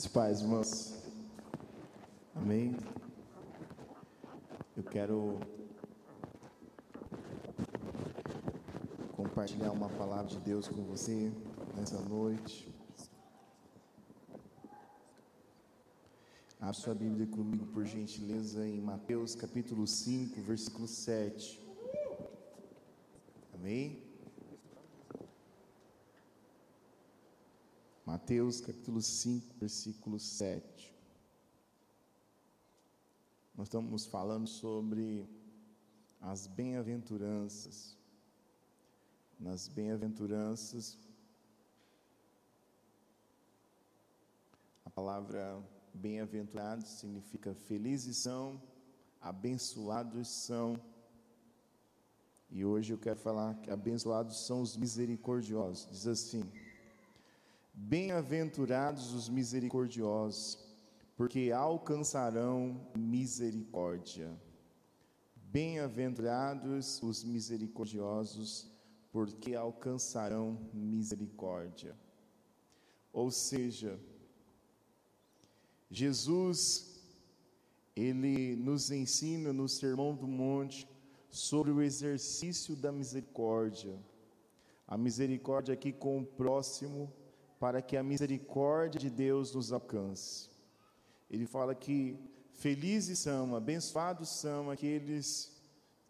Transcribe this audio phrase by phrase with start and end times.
[0.00, 0.94] Os pais, irmãos.
[2.34, 2.74] Amém.
[4.74, 5.38] Eu quero
[9.12, 11.30] compartilhar uma palavra de Deus com você
[11.76, 12.74] nessa noite.
[16.58, 21.62] Abra sua Bíblia comigo, por gentileza, em Mateus capítulo 5, versículo 7.
[23.52, 24.09] Amém?
[28.30, 30.94] Mateus capítulo 5, versículo 7.
[33.56, 35.28] Nós estamos falando sobre
[36.20, 37.98] as bem-aventuranças.
[39.36, 40.96] Nas bem-aventuranças,
[44.84, 45.60] a palavra
[45.92, 48.62] bem-aventurados significa felizes são,
[49.20, 50.80] abençoados são.
[52.48, 55.90] E hoje eu quero falar que abençoados são os misericordiosos.
[55.90, 56.48] Diz assim:
[57.82, 60.58] Bem-aventurados os misericordiosos,
[61.16, 64.30] porque alcançarão misericórdia.
[65.34, 68.70] Bem-aventurados os misericordiosos,
[69.10, 71.96] porque alcançarão misericórdia.
[73.12, 73.98] Ou seja,
[75.90, 77.00] Jesus,
[77.96, 80.86] ele nos ensina no Sermão do Monte
[81.30, 83.98] sobre o exercício da misericórdia.
[84.86, 87.10] A misericórdia aqui com o próximo,
[87.60, 90.48] para que a misericórdia de Deus nos alcance.
[91.30, 92.18] Ele fala que
[92.54, 95.60] felizes são, abençoados são aqueles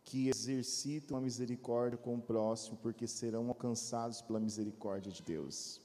[0.04, 5.80] que exercitam a misericórdia com o próximo, porque serão alcançados pela misericórdia de Deus.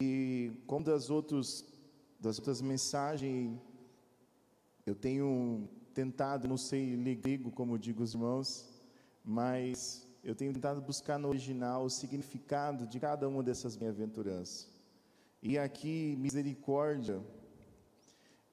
[0.00, 1.64] E como das, outros,
[2.20, 3.58] das outras mensagens,
[4.86, 8.68] eu tenho tentado, não sei ler grego, como digo os irmãos,
[9.24, 14.70] mas eu tenho tentado buscar no original o significado de cada uma dessas bem-aventuranças.
[15.42, 17.20] E aqui, misericórdia,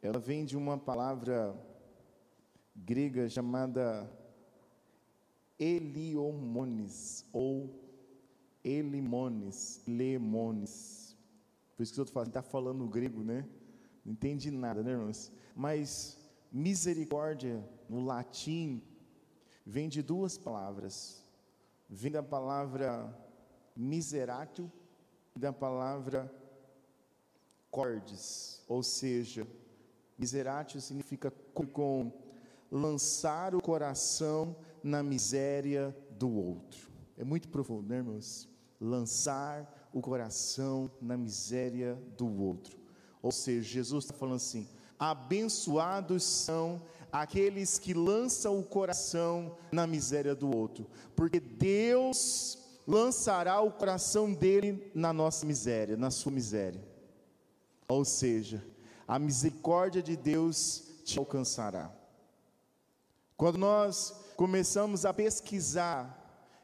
[0.01, 1.55] ela vem de uma palavra
[2.75, 4.09] grega chamada
[5.59, 7.69] eliomones, ou
[8.63, 11.15] elimones, lemones.
[11.75, 13.45] Por isso que eu estou falando, está falando grego, né?
[14.03, 15.31] Não entendi nada, né, irmãos?
[15.55, 16.17] Mas
[16.51, 18.81] misericórdia, no latim,
[19.63, 21.28] vem de duas palavras
[21.89, 23.11] vem da palavra
[23.75, 24.71] miseratio
[25.35, 26.31] e da palavra
[27.71, 29.47] cordes, ou seja,
[30.17, 32.11] miseratio significa com
[32.71, 36.89] lançar o coração na miséria do outro.
[37.17, 38.47] É muito profundo, né, irmãos?
[38.79, 42.77] Lançar o coração na miséria do outro.
[43.21, 44.67] Ou seja, Jesus está falando assim:
[44.97, 53.71] abençoados são aqueles que lançam o coração na miséria do outro, porque Deus lançará o
[53.71, 56.83] coração dele na nossa miséria, na sua miséria.
[57.87, 58.63] Ou seja,
[59.07, 61.91] a misericórdia de Deus te alcançará.
[63.35, 66.15] Quando nós começamos a pesquisar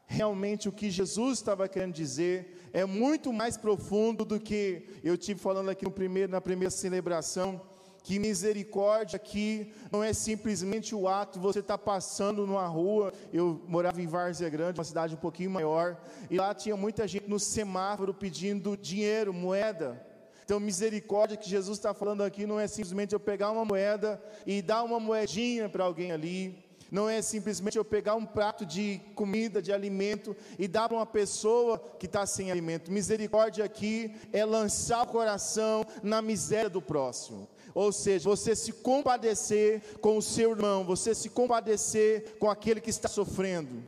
[0.06, 5.40] realmente o que Jesus estava querendo dizer, é muito mais profundo do que eu tive
[5.40, 7.60] falando aqui no primeiro, na primeira celebração
[8.06, 14.00] que misericórdia aqui não é simplesmente o ato, você está passando numa rua, eu morava
[14.00, 16.00] em Várzea Grande, uma cidade um pouquinho maior,
[16.30, 20.00] e lá tinha muita gente no semáforo pedindo dinheiro, moeda.
[20.44, 24.62] Então, misericórdia que Jesus está falando aqui não é simplesmente eu pegar uma moeda e
[24.62, 29.60] dar uma moedinha para alguém ali, não é simplesmente eu pegar um prato de comida,
[29.60, 32.92] de alimento e dar para uma pessoa que está sem alimento.
[32.92, 37.48] Misericórdia aqui é lançar o coração na miséria do próximo.
[37.76, 42.88] Ou seja, você se compadecer com o seu irmão, você se compadecer com aquele que
[42.88, 43.82] está sofrendo.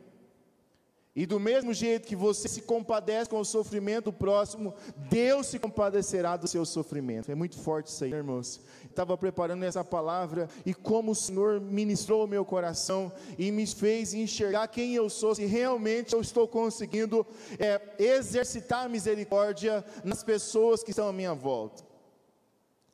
[1.15, 4.75] E do mesmo jeito que você se compadece com o sofrimento do próximo,
[5.09, 7.31] Deus se compadecerá do seu sofrimento.
[7.31, 8.61] É muito forte isso aí, irmãos.
[8.87, 14.13] Estava preparando essa palavra e como o Senhor ministrou o meu coração e me fez
[14.13, 17.25] enxergar quem eu sou, se realmente eu estou conseguindo
[17.57, 21.88] é, exercitar misericórdia nas pessoas que estão à minha volta.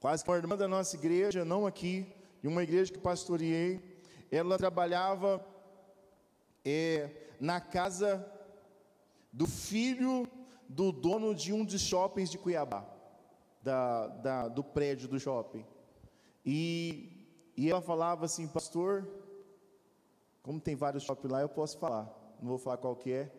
[0.05, 2.05] Quase uma irmã da nossa igreja, não aqui,
[2.39, 3.81] de uma igreja que pastoreei,
[4.31, 5.43] ela trabalhava
[6.63, 7.09] é,
[7.39, 8.23] na casa
[9.33, 10.27] do filho
[10.69, 12.85] do dono de um dos shoppings de Cuiabá,
[13.63, 15.65] da, da, do prédio do shopping.
[16.45, 19.09] E, e ela falava assim, pastor,
[20.43, 23.31] como tem vários shoppings lá, eu posso falar, não vou falar qual que é.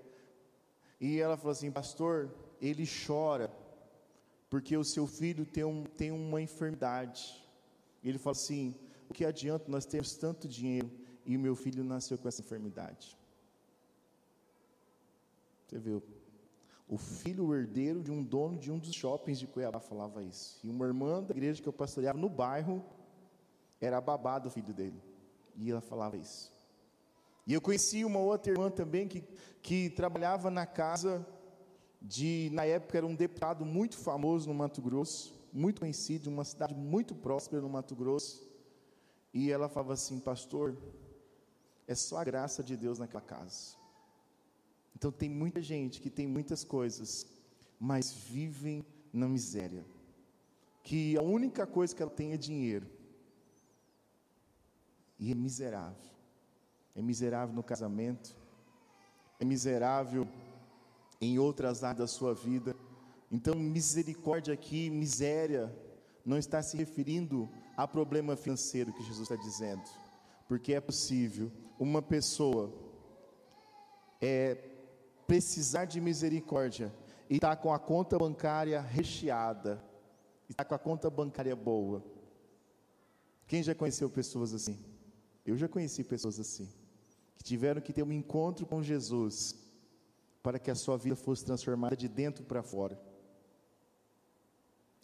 [1.01, 3.53] E ela falou assim, pastor, ele chora
[4.49, 7.43] porque o seu filho tem, um, tem uma enfermidade.
[8.03, 8.75] Ele fala assim:
[9.09, 10.91] o que adianta nós termos tanto dinheiro
[11.25, 13.17] e o meu filho nasceu com essa enfermidade?
[15.67, 16.03] Você viu?
[16.89, 20.61] O filho herdeiro de um dono de um dos shoppings de Cuiabá falava isso.
[20.63, 22.85] E uma irmã da igreja que eu pastoreava no bairro
[23.81, 25.03] era babá do filho dele.
[25.57, 26.53] E ela falava isso.
[27.45, 29.25] E eu conheci uma outra irmã também que,
[29.63, 31.27] que trabalhava na casa
[32.09, 36.73] de, na época, era um deputado muito famoso no Mato Grosso, muito conhecido, uma cidade
[36.75, 38.47] muito próspera no Mato Grosso.
[39.35, 40.77] E ela falava assim, pastor,
[41.87, 43.77] é só a graça de Deus naquela casa.
[44.95, 47.27] Então tem muita gente que tem muitas coisas,
[47.79, 49.85] mas vivem na miséria.
[50.85, 52.87] Que a única coisa que ela tem é dinheiro.
[55.19, 56.11] E é miserável.
[56.95, 58.35] É miserável no casamento,
[59.39, 60.27] é miserável
[61.21, 62.77] em outras áreas da sua vida.
[63.31, 65.75] Então, misericórdia aqui, miséria,
[66.25, 69.83] não está se referindo a problema financeiro que Jesus está dizendo,
[70.49, 72.73] porque é possível uma pessoa
[74.21, 74.57] é,
[75.27, 76.93] precisar de misericórdia
[77.29, 79.83] e estar tá com a conta bancária recheada,
[80.49, 82.03] está com a conta bancária boa.
[83.47, 84.79] Quem já conheceu pessoas assim?
[85.45, 86.69] Eu já conheci pessoas assim,
[87.37, 89.66] que tiveram que ter um encontro com Jesus
[90.47, 92.97] para que a sua vida fosse transformada de dentro para fora.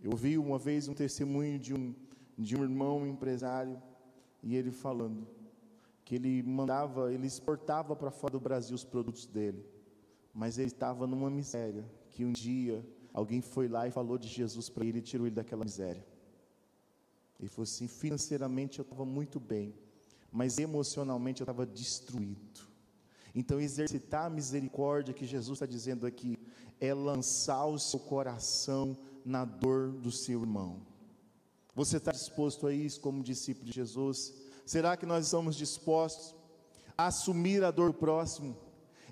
[0.01, 1.93] Eu ouvi uma vez um testemunho de um,
[2.39, 3.83] de um irmão empresário,
[4.41, 5.27] e ele falando
[6.05, 9.67] que ele mandava, ele exportava para fora do Brasil os produtos dele,
[10.33, 14.69] mas ele estava numa miséria, que um dia alguém foi lá e falou de Jesus
[14.69, 16.07] para ele e tirou ele daquela miséria.
[17.41, 19.75] Ele falou assim: financeiramente eu estava muito bem,
[20.31, 22.72] mas emocionalmente eu estava destruído.
[23.35, 26.39] Então, exercitar a misericórdia que Jesus está dizendo aqui
[26.81, 30.83] é lançar o seu coração na dor do seu irmão.
[31.75, 34.35] Você está disposto a isso como discípulo de Jesus?
[34.67, 36.35] Será que nós estamos dispostos
[36.97, 38.57] a assumir a dor do próximo?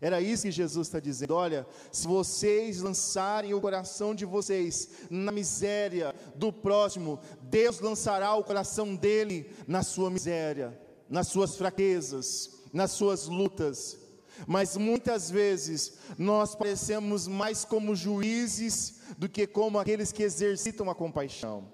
[0.01, 1.35] Era isso que Jesus está dizendo.
[1.35, 8.45] Olha, se vocês lançarem o coração de vocês na miséria do próximo, Deus lançará o
[8.45, 10.79] coração dele na sua miséria,
[11.09, 13.99] nas suas fraquezas, nas suas lutas.
[14.47, 20.95] Mas muitas vezes nós parecemos mais como juízes do que como aqueles que exercitam a
[20.95, 21.69] compaixão.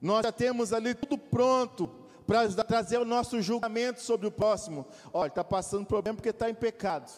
[0.00, 1.88] Nós já temos ali tudo pronto
[2.26, 4.86] para trazer o nosso julgamento sobre o próximo.
[5.12, 7.10] Olha, está passando problema porque está em pecado.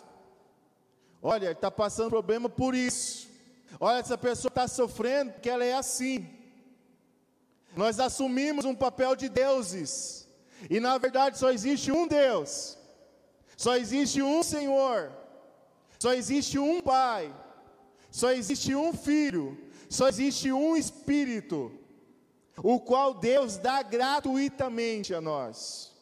[1.23, 3.29] Olha, está passando problema por isso.
[3.81, 6.29] Olha, essa pessoa está sofrendo porque ela é assim.
[7.77, 10.29] Nós assumimos um papel de deuses.
[10.69, 12.77] E na verdade só existe um Deus.
[13.59, 15.13] Só existe um Senhor.
[15.99, 17.35] Só existe um Pai.
[18.11, 19.47] Só existe um Filho.
[19.91, 21.79] Só existe um Espírito
[22.63, 25.93] o qual Deus dá gratuitamente a nós.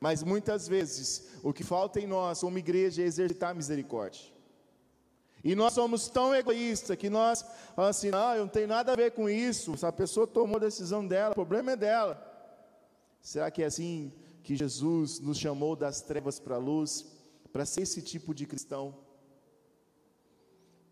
[0.00, 4.34] Mas muitas vezes, o que falta em nós, como igreja, é exercitar misericórdia.
[5.42, 7.44] E nós somos tão egoístas que nós,
[7.76, 10.60] assim, ah, eu não tenho nada a ver com isso, se a pessoa tomou a
[10.60, 12.22] decisão dela, o problema é dela.
[13.22, 14.12] Será que é assim
[14.46, 17.04] que Jesus nos chamou das trevas para a luz,
[17.52, 18.96] para ser esse tipo de cristão?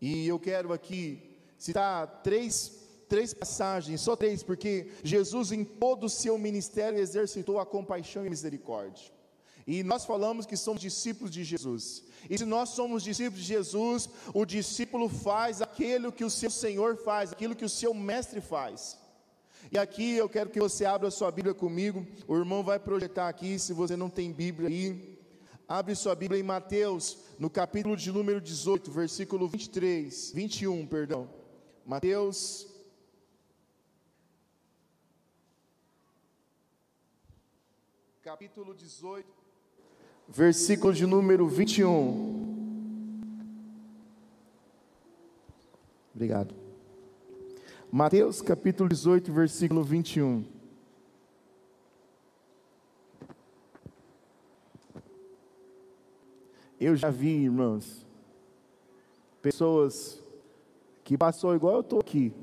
[0.01, 6.09] E eu quero aqui citar três três passagens, só três, porque Jesus em todo o
[6.09, 9.13] seu ministério exercitou a compaixão e misericórdia.
[9.65, 12.03] E nós falamos que somos discípulos de Jesus.
[12.29, 16.97] E se nós somos discípulos de Jesus, o discípulo faz aquilo que o seu Senhor
[16.97, 18.97] faz, aquilo que o seu mestre faz.
[19.71, 22.05] E aqui eu quero que você abra sua Bíblia comigo.
[22.27, 25.19] O irmão vai projetar aqui, se você não tem Bíblia aí.
[25.67, 31.29] Abre sua Bíblia em Mateus, no capítulo de número 18, versículo 23, 21, perdão.
[31.85, 32.67] Mateus
[38.25, 39.23] capítulo 18,
[40.27, 42.55] versículo de número 21.
[46.13, 46.64] Obrigado.
[47.91, 50.43] Mateus capítulo 18, versículo 21.
[56.79, 58.05] Eu já vi, irmãos,
[59.41, 60.21] pessoas
[61.03, 62.33] que passou igual eu estou aqui,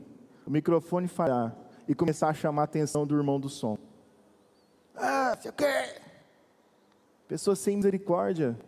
[0.47, 1.55] o microfone falhar
[1.87, 3.77] e começar a chamar a atenção do irmão do som.
[4.97, 6.01] Ah, sei o quê.
[7.29, 8.59] Pessoa sem misericórdia.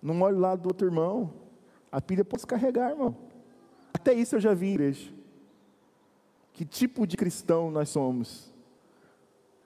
[0.00, 1.32] Não olha o lado do outro irmão.
[1.92, 3.16] A pilha pode se carregar, irmão.
[3.94, 5.21] Até isso eu já vi, igreja.
[6.52, 8.52] Que tipo de cristão nós somos?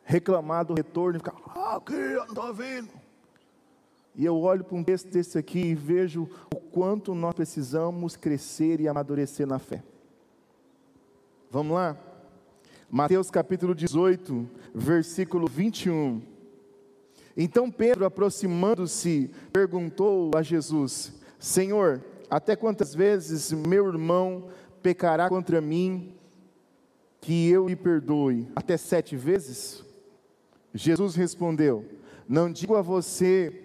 [0.05, 2.91] Reclamar do retorno e ficar, ah, aqui, eu não estou vendo.
[4.15, 8.81] E eu olho para um texto desse aqui e vejo o quanto nós precisamos crescer
[8.81, 9.83] e amadurecer na fé.
[11.51, 11.97] Vamos lá?
[12.91, 16.23] Mateus capítulo 18, versículo 21.
[17.37, 24.49] Então Pedro, aproximando-se, perguntou a Jesus: Senhor, até quantas vezes meu irmão
[24.83, 26.16] pecará contra mim,
[27.21, 28.49] que eu lhe perdoe?
[28.55, 29.85] Até sete vezes?
[30.75, 31.85] Jesus respondeu:
[32.29, 33.63] Não digo a você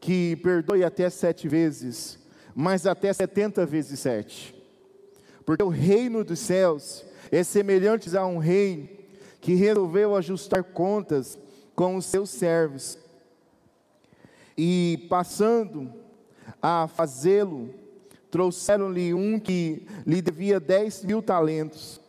[0.00, 2.18] que perdoe até sete vezes,
[2.54, 4.54] mas até setenta vezes sete.
[5.46, 9.08] Porque o reino dos céus é semelhante a um rei
[9.40, 11.38] que resolveu ajustar contas
[11.74, 12.98] com os seus servos.
[14.56, 15.92] E passando
[16.62, 17.70] a fazê-lo,
[18.30, 22.00] trouxeram-lhe um que lhe devia dez mil talentos.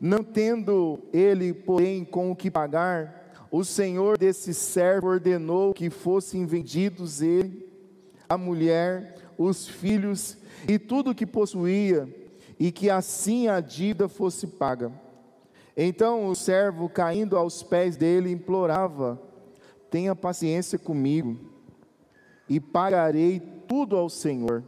[0.00, 6.44] Não tendo ele, porém, com o que pagar, o senhor desse servo ordenou que fossem
[6.44, 7.66] vendidos ele,
[8.28, 10.36] a mulher, os filhos
[10.68, 12.08] e tudo o que possuía,
[12.58, 14.92] e que assim a dívida fosse paga.
[15.76, 19.20] Então o servo, caindo aos pés dele, implorava:
[19.90, 21.38] Tenha paciência comigo,
[22.48, 24.64] e pagarei tudo ao Senhor.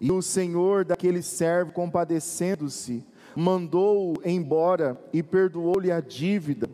[0.00, 3.04] E o Senhor daquele servo, compadecendo-se,
[3.38, 6.68] mandou-o embora e perdoou-lhe a dívida.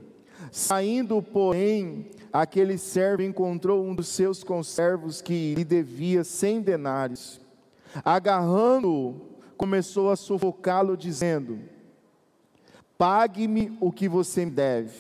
[0.51, 7.39] Saindo, porém, aquele servo encontrou um dos seus conservos que lhe devia cem denários.
[8.03, 9.21] Agarrando-o,
[9.59, 11.59] começou a sufocá-lo, dizendo:
[12.97, 14.95] Pague-me o que você me deve.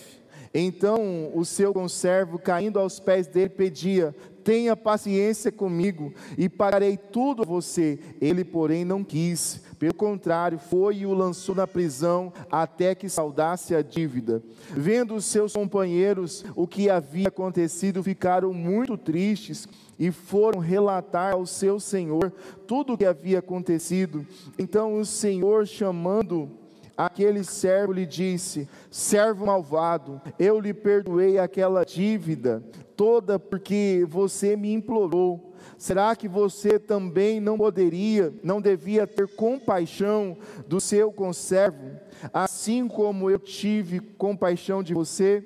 [0.52, 4.14] Então o seu conservo, caindo aos pés dele, pedia:
[4.44, 7.98] Tenha paciência comigo e pagarei tudo a você.
[8.20, 9.62] Ele, porém, não quis.
[9.78, 14.42] Pelo contrário, foi e o lançou na prisão até que saudasse a dívida.
[14.70, 19.66] Vendo os seus companheiros o que havia acontecido, ficaram muito tristes
[19.98, 22.32] e foram relatar ao seu senhor
[22.66, 24.26] tudo o que havia acontecido.
[24.58, 26.50] Então o senhor, chamando
[26.96, 32.62] aquele servo lhe disse: Servo malvado, eu lhe perdoei aquela dívida
[32.96, 35.52] toda porque você me implorou.
[35.76, 40.36] Será que você também não poderia, não devia ter compaixão
[40.66, 41.98] do seu conservo,
[42.32, 45.44] assim como eu tive compaixão de você?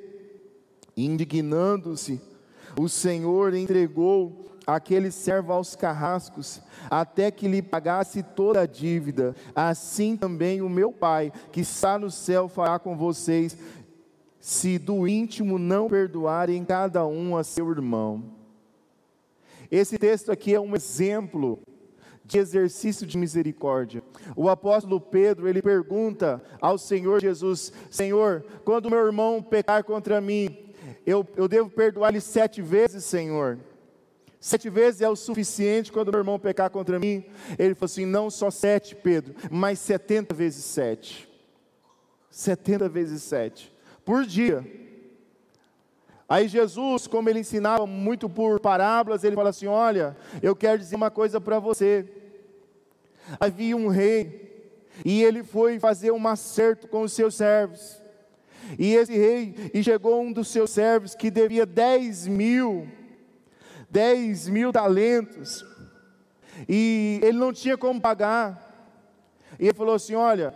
[0.96, 2.20] Indignando-se,
[2.78, 9.34] o Senhor entregou aquele servo aos carrascos, até que lhe pagasse toda a dívida.
[9.54, 13.56] Assim também o meu Pai, que está no céu, fará com vocês,
[14.40, 18.24] se do íntimo não perdoarem cada um a seu irmão.
[19.70, 21.60] Esse texto aqui é um exemplo
[22.24, 24.02] de exercício de misericórdia.
[24.36, 30.56] O apóstolo Pedro, ele pergunta ao Senhor Jesus: Senhor, quando meu irmão pecar contra mim,
[31.06, 33.58] eu, eu devo perdoar-lhe sete vezes, Senhor?
[34.40, 37.24] Sete vezes é o suficiente quando meu irmão pecar contra mim.
[37.58, 41.28] Ele falou assim: não só sete, Pedro, mas setenta vezes sete.
[42.30, 43.72] Setenta vezes sete.
[44.08, 44.64] Por dia.
[46.26, 50.96] Aí Jesus, como ele ensinava muito por parábolas, ele fala assim: olha, eu quero dizer
[50.96, 52.10] uma coisa para você.
[53.38, 54.72] Havia um rei,
[55.04, 58.02] e ele foi fazer um acerto com os seus servos.
[58.78, 62.88] E esse rei, e chegou um dos seus servos que devia dez mil
[63.90, 65.66] 10 mil talentos,
[66.66, 68.96] e ele não tinha como pagar.
[69.60, 70.54] E ele falou assim: Olha,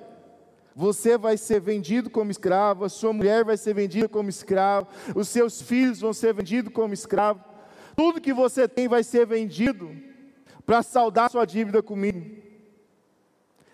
[0.74, 5.28] você vai ser vendido como escravo, a sua mulher vai ser vendida como escravo, os
[5.28, 7.44] seus filhos vão ser vendidos como escravo,
[7.96, 9.90] tudo que você tem vai ser vendido
[10.64, 12.42] para saldar sua dívida comigo.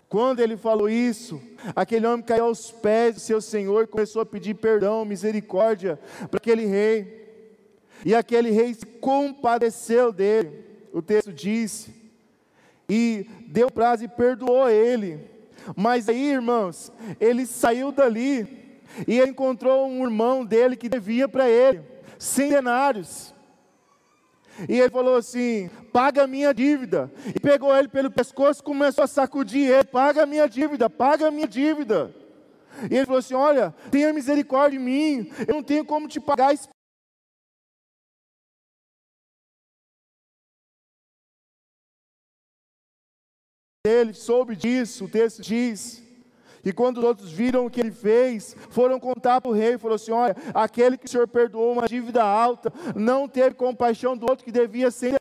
[0.09, 1.39] Quando ele falou isso,
[1.75, 5.99] aquele homem caiu aos pés do seu senhor e começou a pedir perdão, misericórdia
[6.31, 7.19] para aquele rei.
[8.03, 11.89] E aquele rei se compadeceu dele, o texto diz,
[12.89, 15.38] e deu prazo e perdoou ele.
[15.75, 21.81] Mas aí, irmãos, ele saiu dali e encontrou um irmão dele que devia para ele
[22.17, 23.33] centenários.
[24.67, 27.11] E ele falou assim: paga a minha dívida.
[27.33, 31.27] E pegou ele pelo pescoço e começou a sacudir ele: paga a minha dívida, paga
[31.27, 32.13] a minha dívida.
[32.89, 36.53] E ele falou assim: olha, tenha misericórdia de mim, eu não tenho como te pagar,
[43.87, 46.03] Ele soube disso, o texto diz.
[46.65, 49.95] E quando os outros viram o que ele fez, foram contar para o rei, falou
[49.95, 54.43] assim: olha, aquele que o senhor perdoou uma dívida alta, não teve compaixão do outro
[54.43, 55.15] que devia ser.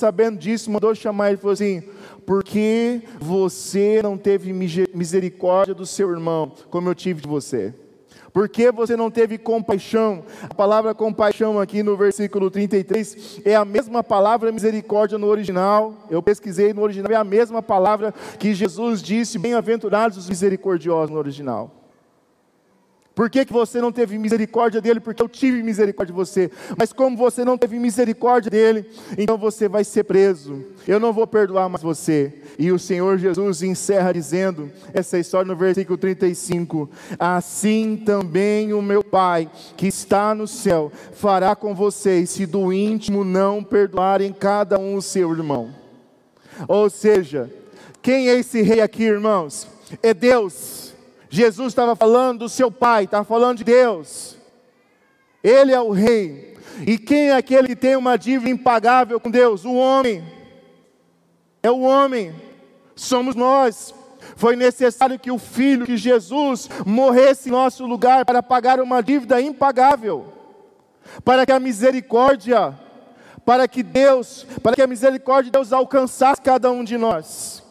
[0.00, 1.80] Sabendo disso, mandou chamar ele e falou assim:
[2.26, 7.85] porque você não teve misericórdia do seu irmão, como eu tive de você?
[8.36, 10.22] Por que você não teve compaixão?
[10.42, 15.94] A palavra compaixão aqui no versículo 33 é a mesma palavra misericórdia no original.
[16.10, 21.16] Eu pesquisei no original, é a mesma palavra que Jesus disse: bem-aventurados os misericordiosos no
[21.16, 21.85] original.
[23.16, 25.00] Por que, que você não teve misericórdia dele?
[25.00, 26.50] Porque eu tive misericórdia de você.
[26.76, 28.84] Mas como você não teve misericórdia dele,
[29.16, 30.62] então você vai ser preso.
[30.86, 32.30] Eu não vou perdoar mais você.
[32.58, 39.02] E o Senhor Jesus encerra dizendo essa história no versículo 35: Assim também o meu
[39.02, 44.94] Pai, que está no céu, fará com vocês, se do íntimo não perdoarem cada um
[44.94, 45.70] o seu irmão.
[46.68, 47.50] Ou seja,
[48.02, 49.66] quem é esse rei aqui, irmãos?
[50.02, 50.85] É Deus.
[51.28, 54.36] Jesus estava falando do seu Pai, estava falando de Deus.
[55.42, 56.56] Ele é o Rei.
[56.86, 59.64] E quem é aquele que tem uma dívida impagável com Deus?
[59.64, 60.24] O homem.
[61.62, 62.34] É o homem.
[62.94, 63.94] Somos nós.
[64.34, 69.40] Foi necessário que o Filho, que Jesus, morresse em nosso lugar para pagar uma dívida
[69.40, 70.32] impagável.
[71.24, 72.78] Para que a misericórdia,
[73.44, 77.62] para que Deus, para que a misericórdia de Deus alcançasse cada um de nós.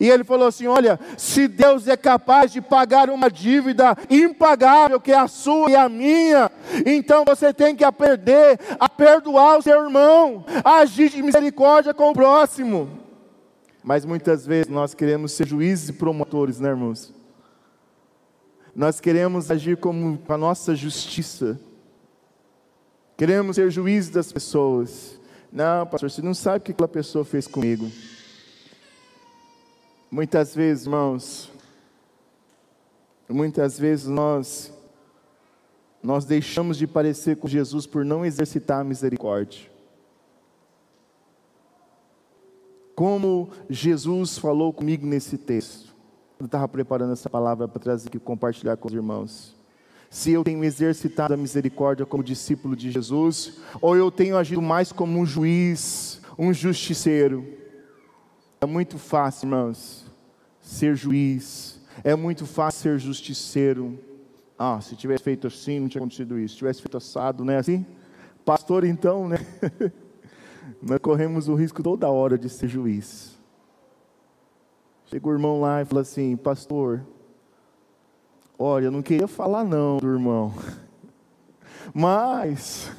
[0.00, 5.12] E ele falou assim: Olha, se Deus é capaz de pagar uma dívida impagável, que
[5.12, 6.50] é a sua e a minha,
[6.84, 12.10] então você tem que aprender a perdoar o seu irmão, a agir de misericórdia com
[12.10, 12.90] o próximo.
[13.82, 17.14] Mas muitas vezes nós queremos ser juízes e promotores, né, irmãos?
[18.76, 21.58] Nós queremos agir como a nossa justiça,
[23.16, 25.18] queremos ser juízes das pessoas.
[25.50, 27.90] Não, pastor, você não sabe o que aquela pessoa fez comigo.
[30.10, 31.50] Muitas vezes, irmãos,
[33.28, 34.72] muitas vezes nós
[36.02, 39.68] nós deixamos de parecer com Jesus por não exercitar a misericórdia.
[42.94, 45.94] Como Jesus falou comigo nesse texto.
[46.38, 49.56] Eu estava preparando essa palavra para trazer aqui compartilhar com os irmãos.
[50.08, 54.92] Se eu tenho exercitado a misericórdia como discípulo de Jesus, ou eu tenho agido mais
[54.92, 57.57] como um juiz, um justiceiro.
[58.60, 60.04] É muito fácil, irmãos,
[60.60, 61.80] ser juiz.
[62.02, 63.98] É muito fácil ser justiceiro.
[64.58, 66.54] Ah, se tivesse feito assim, não tinha acontecido isso.
[66.54, 67.58] Se tivesse feito assado, né?
[67.58, 67.86] Assim,
[68.44, 69.38] pastor, então, né?
[70.82, 73.38] Nós corremos o risco toda hora de ser juiz.
[75.06, 77.00] Chega o irmão lá e fala assim: Pastor,
[78.58, 80.52] olha, eu não queria falar não do irmão,
[81.94, 82.90] mas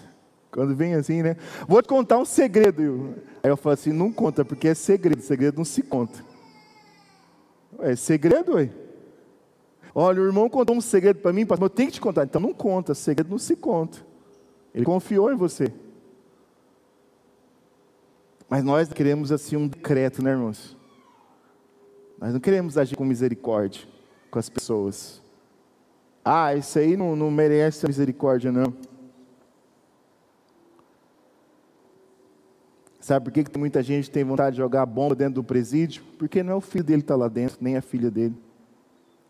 [0.51, 1.35] quando vem assim, né?
[1.67, 3.15] Vou te contar um segredo.
[3.43, 6.23] Aí eu falo assim: não conta, porque é segredo, segredo não se conta.
[7.79, 8.69] É segredo, ué.
[9.93, 12.23] Olha, o irmão contou um segredo para mim, mas eu tenho que te contar.
[12.23, 13.99] Então não conta, segredo não se conta.
[14.73, 15.73] Ele confiou em você.
[18.47, 20.75] Mas nós queremos assim um decreto, né, irmãos?
[22.19, 23.87] Nós não queremos agir com misericórdia
[24.29, 25.21] com as pessoas.
[26.23, 28.73] Ah, isso aí não, não merece misericórdia, não.
[33.09, 36.03] Sabe por que, que muita gente tem vontade de jogar bomba dentro do presídio?
[36.19, 38.35] Porque não é o filho dele que está lá dentro, nem a filha dele.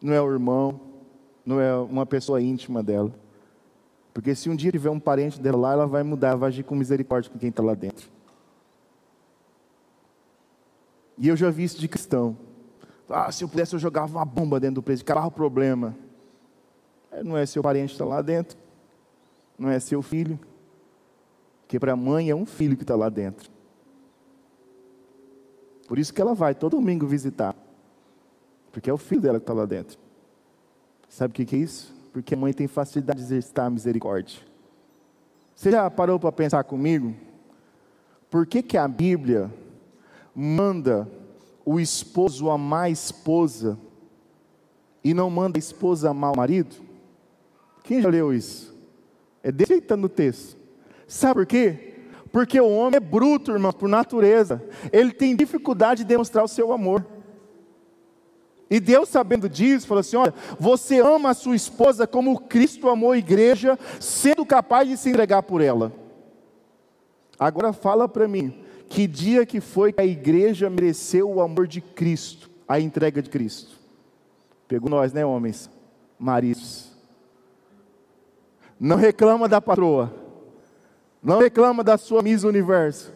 [0.02, 0.82] Não é o irmão,
[1.46, 3.10] não é uma pessoa íntima dela.
[4.14, 6.76] Porque se um dia tiver um parente dela lá, ela vai mudar, vai agir com
[6.76, 8.10] misericórdia com quem está lá dentro.
[11.18, 12.38] E eu já vi isso de cristão.
[13.08, 15.96] Ah, se eu pudesse, eu jogava uma bomba dentro do presídio, acabava o problema.
[17.14, 18.58] É, não é seu parente que está lá dentro,
[19.58, 20.38] não é seu filho.
[21.62, 23.58] Porque para a mãe é um filho que está lá dentro.
[25.90, 27.56] Por isso que ela vai todo domingo visitar.
[28.72, 29.98] Porque é o filho dela que está lá dentro.
[31.10, 31.92] Sabe o que, que é isso?
[32.14, 34.40] Porque a mãe tem facilidade de exercitar a misericórdia.
[35.56, 37.16] Você já parou para pensar comigo?
[38.30, 39.52] Por que, que a Bíblia
[40.36, 41.10] manda
[41.66, 43.76] o esposo amar a esposa
[45.04, 46.76] e não manda a esposa amar o marido?
[47.84, 48.78] Quem já leu isso?
[49.42, 50.56] É desse jeito tá no texto.
[51.08, 51.89] Sabe por quê?
[52.32, 54.64] Porque o homem é bruto, irmão, por natureza.
[54.92, 57.06] Ele tem dificuldade de demonstrar o seu amor.
[58.70, 63.12] E Deus, sabendo disso, falou assim: Olha, você ama a sua esposa como Cristo amou
[63.12, 65.92] a igreja, sendo capaz de se entregar por ela.
[67.40, 71.82] Agora fala para mim, que dia que foi que a igreja mereceu o amor de
[71.82, 73.80] Cristo, a entrega de Cristo?
[74.68, 75.70] Pegou nós, né, homens?
[76.20, 76.92] Maridos.
[78.80, 80.14] Não reclama da patroa.
[81.22, 83.14] Não reclama da sua Miss Universo.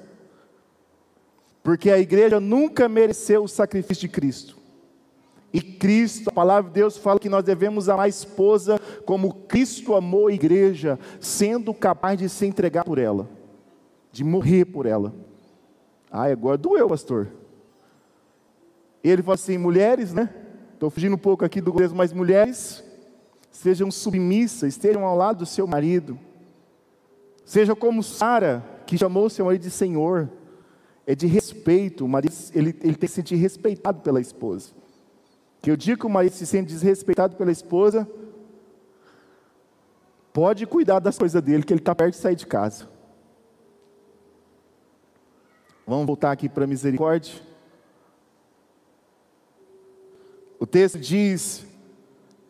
[1.64, 4.58] Porque a igreja nunca mereceu o sacrifício de Cristo.
[5.54, 9.96] E Cristo, a palavra de Deus fala que nós devemos amar a esposa como Cristo
[9.96, 13.30] amou a igreja, sendo capaz de se entregar por ela,
[14.12, 15.14] de morrer por ela.
[16.12, 17.30] Ah, agora doeu, pastor.
[19.04, 20.34] Ele fala assim: mulheres, né?
[20.74, 22.84] Estou fugindo um pouco aqui do mesmo, mas mulheres,
[23.52, 26.20] sejam submissas, estejam ao lado do seu marido
[27.46, 30.30] Seja como Sara, que chamou seu marido de Senhor.
[31.06, 32.06] É de respeito.
[32.06, 34.72] O marido ele, ele tem que se sentir respeitado pela esposa.
[35.62, 38.08] Que o dia que o marido se sente desrespeitado pela esposa,
[40.34, 42.90] Pode cuidar das coisas dele, que ele está perto de sair de casa.
[45.86, 47.36] Vamos voltar aqui para a misericórdia.
[50.60, 51.64] O texto diz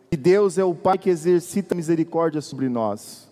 [0.09, 3.22] que Deus é o Pai que exercita misericórdia sobre nós.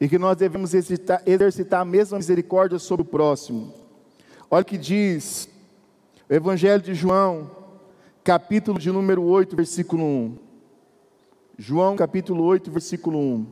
[0.00, 3.72] E que nós devemos exercitar, exercitar a mesma misericórdia sobre o próximo.
[4.50, 5.48] Olha o que diz
[6.28, 7.50] o Evangelho de João,
[8.22, 10.38] capítulo de número 8, versículo 1.
[11.58, 13.46] João, capítulo 8, versículo 1.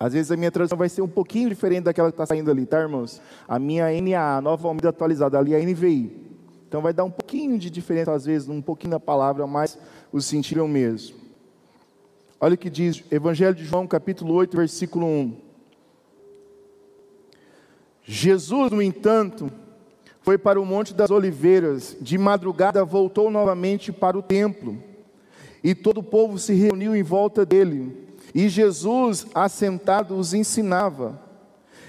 [0.00, 2.66] Às vezes a minha tradução vai ser um pouquinho diferente daquela que está saindo ali,
[2.66, 3.20] tá, irmãos?
[3.46, 6.24] A minha NA, nova Almeida atualizada, ali é a NVI.
[6.66, 9.78] Então vai dar um pouquinho de diferença, às vezes, um pouquinho da palavra, mas
[10.12, 11.23] o sentido é o mesmo.
[12.44, 15.34] Olha o que diz Evangelho de João, capítulo 8, versículo 1.
[18.02, 19.50] Jesus, no entanto,
[20.20, 24.76] foi para o Monte das Oliveiras, de madrugada voltou novamente para o templo,
[25.62, 27.96] e todo o povo se reuniu em volta dele,
[28.34, 31.18] e Jesus, assentado, os ensinava.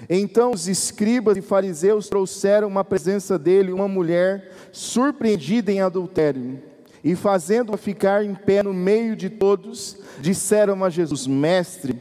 [0.08, 6.62] Então os escribas e fariseus trouxeram uma presença dele uma mulher surpreendida em adultério.
[7.06, 11.96] E fazendo-a ficar em pé no meio de todos, disseram a Jesus: Mestre,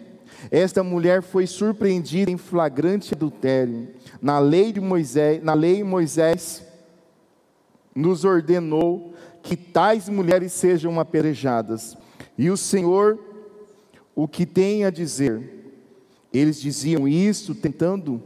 [0.49, 3.89] esta mulher foi surpreendida em flagrante adultério.
[4.19, 6.65] Na lei de Moisés, na lei Moisés
[7.93, 9.13] nos ordenou
[9.43, 11.95] que tais mulheres sejam apedrejadas.
[12.35, 13.19] E o Senhor
[14.15, 15.71] o que tem a dizer?
[16.33, 18.23] Eles diziam isso tentando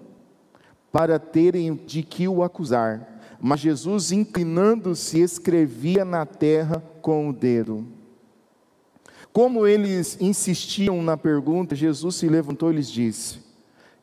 [0.93, 3.18] para terem de que o acusar.
[3.41, 7.87] Mas Jesus, inclinando-se, escrevia na terra com o dedo.
[9.31, 13.39] Como eles insistiam na pergunta, Jesus se levantou e lhes disse: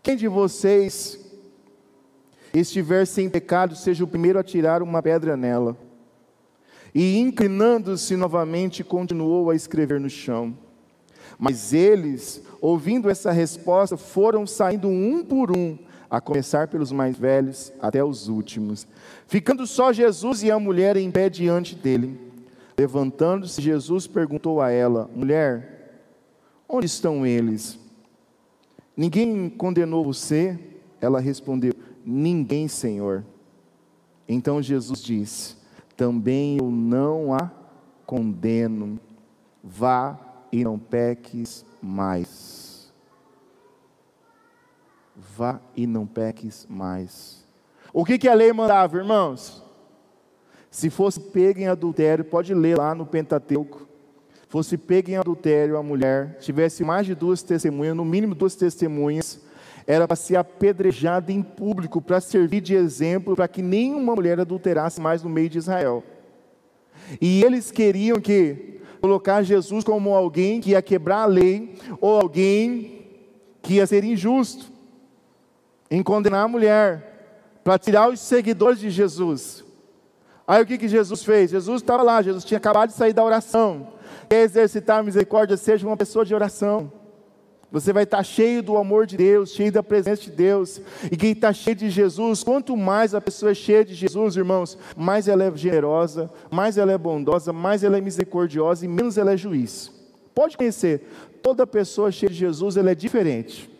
[0.02, 1.20] Quem de vocês
[2.54, 5.76] estiver sem pecado, seja o primeiro a tirar uma pedra nela.
[6.94, 10.56] E inclinando-se novamente, continuou a escrever no chão.
[11.38, 15.76] Mas eles, ouvindo essa resposta, foram saindo um por um,
[16.10, 18.86] a começar pelos mais velhos até os últimos,
[19.26, 22.18] ficando só Jesus e a mulher em pé diante dele.
[22.78, 26.02] Levantando-se, Jesus perguntou a ela: Mulher,
[26.68, 27.78] onde estão eles?
[28.96, 30.58] Ninguém condenou você?
[31.00, 31.72] Ela respondeu:
[32.04, 33.24] Ninguém, Senhor.
[34.28, 35.56] Então Jesus disse:
[35.96, 37.50] Também eu não a
[38.04, 39.00] condeno.
[39.62, 40.18] Vá
[40.52, 42.55] e não peques mais.
[45.36, 47.44] Vá e não peques mais.
[47.92, 49.62] O que, que a lei mandava, irmãos?
[50.70, 53.86] Se fosse pego em adultério, pode ler lá no Pentateuco.
[54.48, 59.38] Fosse pego em adultério a mulher, tivesse mais de duas testemunhas, no mínimo duas testemunhas,
[59.86, 65.00] era para ser apedrejada em público, para servir de exemplo, para que nenhuma mulher adulterasse
[65.00, 66.02] mais no meio de Israel.
[67.20, 73.04] E eles queriam que colocar Jesus como alguém que ia quebrar a lei, ou alguém
[73.60, 74.75] que ia ser injusto,
[75.90, 79.64] em condenar a mulher, para tirar os seguidores de Jesus.
[80.46, 81.50] Aí o que, que Jesus fez?
[81.50, 83.88] Jesus estava lá, Jesus tinha acabado de sair da oração.
[84.28, 86.92] Quer exercitar a misericórdia, seja uma pessoa de oração.
[87.70, 90.80] Você vai estar cheio do amor de Deus, cheio da presença de Deus.
[91.10, 94.78] E quem está cheio de Jesus, quanto mais a pessoa é cheia de Jesus, irmãos,
[94.96, 99.32] mais ela é generosa, mais ela é bondosa, mais ela é misericordiosa e menos ela
[99.32, 99.90] é juiz.
[100.34, 101.02] Pode conhecer,
[101.42, 103.75] toda pessoa cheia de Jesus, ela é diferente.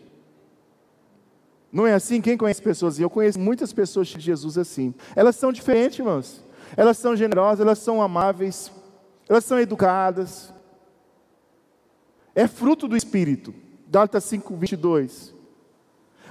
[1.71, 2.21] Não é assim?
[2.21, 2.99] Quem conhece pessoas?
[2.99, 4.93] Eu conheço muitas pessoas de Jesus assim.
[5.15, 6.43] Elas são diferentes, irmãos.
[6.75, 8.71] Elas são generosas, elas são amáveis,
[9.27, 10.53] elas são educadas.
[12.35, 13.53] É fruto do Espírito.
[13.89, 15.33] Gálatas 5, 22.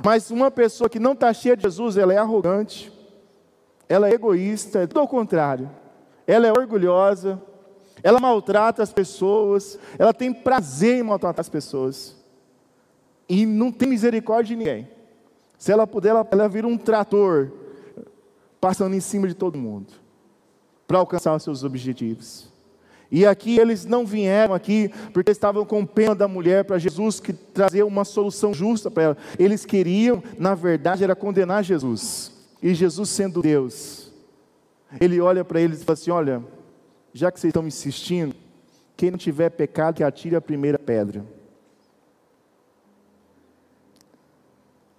[0.05, 2.93] Mas uma pessoa que não está cheia de Jesus, ela é arrogante,
[3.89, 5.71] ela é egoísta, é tudo ao contrário.
[6.27, 7.41] Ela é orgulhosa,
[8.03, 12.17] ela maltrata as pessoas, ela tem prazer em maltratar as pessoas.
[13.29, 14.96] E não tem misericórdia de ninguém.
[15.59, 17.51] Se ela puder, ela, ela vira um trator,
[18.61, 19.93] passando em cima de todo mundo,
[20.87, 22.53] para alcançar os seus objetivos.
[23.11, 27.33] E aqui eles não vieram aqui porque estavam com pena da mulher para Jesus que
[27.33, 29.17] trazer uma solução justa para ela.
[29.39, 32.33] Eles queriam, na verdade, era condenar Jesus.
[32.63, 34.13] E Jesus sendo Deus,
[35.01, 36.43] ele olha para eles e fala assim: "Olha,
[37.13, 38.35] já que vocês estão insistindo,
[38.97, 41.25] quem não tiver pecado que atire a primeira pedra."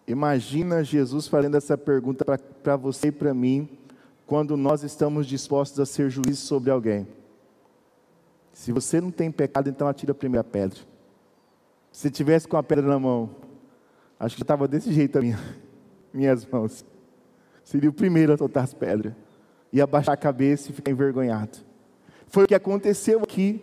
[0.07, 2.23] Imagina Jesus fazendo essa pergunta
[2.63, 3.69] para você e para mim,
[4.25, 7.05] quando nós estamos dispostos a ser juízes sobre alguém.
[8.53, 10.79] Se você não tem pecado, então atira a primeira pedra.
[11.91, 13.29] Se tivesse com a pedra na mão,
[14.19, 15.39] acho que estava desse jeito a minha,
[16.13, 16.85] minhas mãos.
[17.63, 19.13] Seria o primeiro a soltar as pedras.
[19.73, 21.57] E abaixar a cabeça e ficar envergonhado.
[22.27, 23.61] Foi o que aconteceu aqui.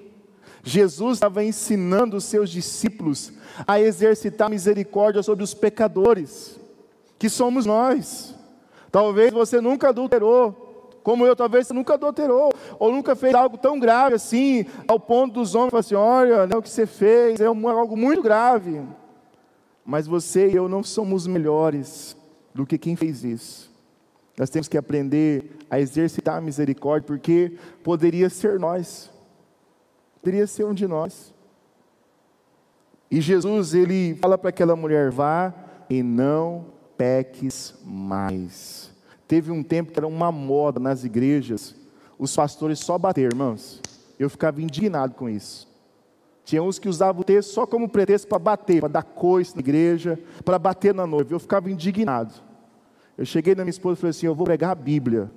[0.64, 3.32] Jesus estava ensinando os seus discípulos
[3.66, 6.58] a exercitar misericórdia sobre os pecadores,
[7.18, 8.34] que somos nós.
[8.90, 13.78] Talvez você nunca adulterou, como eu, talvez você nunca adulterou, ou nunca fez algo tão
[13.78, 17.44] grave assim, ao ponto dos homens falarem assim: olha, né, o que você fez é
[17.44, 18.80] algo muito grave.
[19.84, 22.16] Mas você e eu não somos melhores
[22.54, 23.70] do que quem fez isso.
[24.38, 29.10] Nós temos que aprender a exercitar a misericórdia, porque poderia ser nós,
[30.24, 31.34] poderia ser um de nós.
[33.10, 35.52] E Jesus, ele fala para aquela mulher: vá
[35.90, 36.64] e não
[36.96, 38.90] peques mais.
[39.28, 41.74] Teve um tempo que era uma moda nas igrejas,
[42.18, 43.82] os pastores só bater, irmãos.
[44.18, 45.68] Eu ficava indignado com isso.
[46.42, 49.60] Tinha uns que usavam o texto só como pretexto para bater, para dar coice na
[49.60, 51.34] igreja, para bater na noiva.
[51.34, 52.32] Eu ficava indignado.
[53.16, 55.30] Eu cheguei na minha esposa e falei assim: eu vou pregar a Bíblia.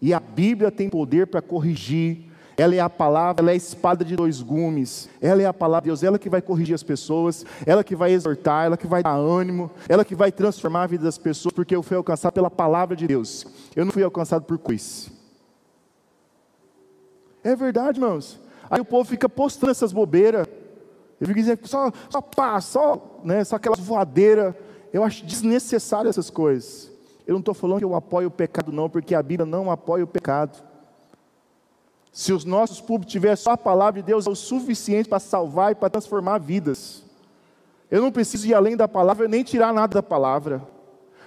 [0.00, 2.29] E a Bíblia tem poder para corrigir.
[2.60, 5.08] Ela é a palavra, ela é a espada de dois gumes.
[5.18, 8.12] Ela é a palavra de Deus, ela que vai corrigir as pessoas, ela que vai
[8.12, 11.74] exortar, ela que vai dar ânimo, ela que vai transformar a vida das pessoas, porque
[11.74, 13.46] eu fui alcançado pela palavra de Deus.
[13.74, 15.10] Eu não fui alcançado por coice.
[17.42, 18.38] É verdade, irmãos.
[18.68, 20.46] Aí o povo fica postando essas bobeiras.
[21.18, 24.54] Eu fico dizendo, só, só pá, só, né, só aquelas voadeiras.
[24.92, 26.90] Eu acho desnecessário essas coisas.
[27.26, 30.04] Eu não estou falando que eu apoio o pecado, não, porque a Bíblia não apoia
[30.04, 30.68] o pecado.
[32.12, 35.72] Se os nossos públicos tivessem só a palavra de Deus, é o suficiente para salvar
[35.72, 37.04] e para transformar vidas.
[37.90, 40.62] Eu não preciso ir além da palavra nem tirar nada da palavra,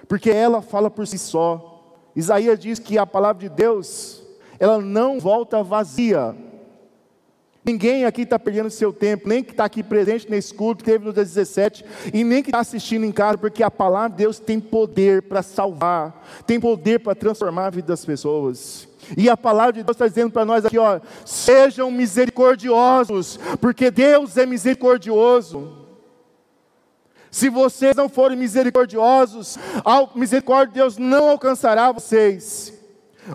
[0.07, 1.81] porque ela fala por si só.
[2.15, 4.21] Isaías diz que a palavra de Deus,
[4.59, 6.35] ela não volta vazia,
[7.65, 11.05] Ninguém aqui está perdendo seu tempo, nem que está aqui presente nesse culto que teve
[11.05, 14.37] no dia 17, e nem que está assistindo em casa, porque a palavra de Deus
[14.37, 18.87] tem poder para salvar, tem poder para transformar a vida das pessoas.
[19.15, 24.35] E a palavra de Deus está dizendo para nós aqui, ó, sejam misericordiosos, porque Deus
[24.35, 25.83] é misericordioso.
[27.31, 32.73] Se vocês não forem misericordiosos, a misericórdia de Deus não alcançará vocês.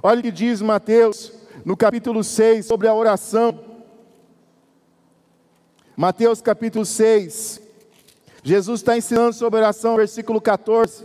[0.02, 1.32] Olha o que diz Mateus,
[1.64, 3.67] no capítulo 6, sobre a oração.
[5.98, 7.60] Mateus capítulo 6.
[8.44, 11.04] Jesus está ensinando sobre oração, versículo 14.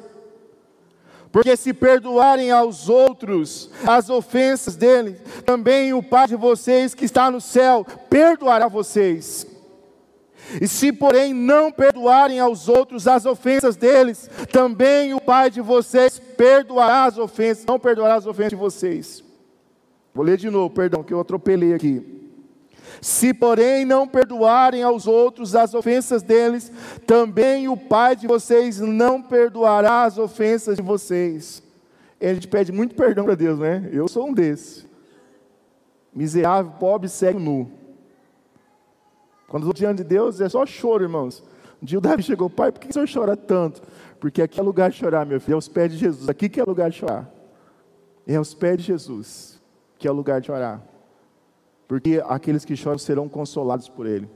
[1.32, 7.32] Porque se perdoarem aos outros as ofensas deles, também o Pai de vocês que está
[7.32, 9.48] no céu perdoará vocês.
[10.62, 16.20] E se, porém, não perdoarem aos outros as ofensas deles, também o Pai de vocês
[16.20, 19.24] perdoará as ofensas, não perdoará as ofensas de vocês.
[20.14, 22.23] Vou ler de novo, perdão, que eu atropelei aqui.
[23.04, 26.72] Se, porém, não perdoarem aos outros as ofensas deles,
[27.06, 31.62] também o Pai de vocês não perdoará as ofensas de vocês.
[32.22, 33.90] E a gente pede muito perdão para Deus, né?
[33.92, 34.88] Eu sou um desses.
[36.16, 37.70] Miserável, pobre, cego, nu.
[39.50, 41.44] Quando estou diante de Deus, é só choro, irmãos.
[41.82, 43.82] Um dia o Davi chegou, pai, por que o senhor chora tanto?
[44.18, 46.30] Porque aqui é lugar de chorar, meu filho, é aos pés de Jesus.
[46.30, 47.30] Aqui que é lugar de chorar.
[48.26, 49.62] É aos pés de Jesus
[50.00, 50.93] que é o lugar de chorar
[51.94, 54.28] porque aqueles que choram serão consolados por Ele.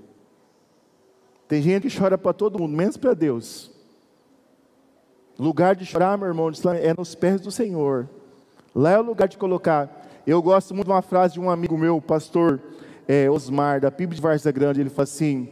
[1.48, 3.72] Tem gente que chora para todo mundo, menos para Deus.
[5.40, 8.08] Lugar de chorar, meu irmão, é nos pés do Senhor.
[8.76, 10.08] Lá é o lugar de colocar.
[10.28, 12.62] Eu gosto muito de uma frase de um amigo meu, pastor
[13.08, 14.82] é, Osmar, da PIB de Varsa Grande.
[14.82, 15.50] Ele fala assim: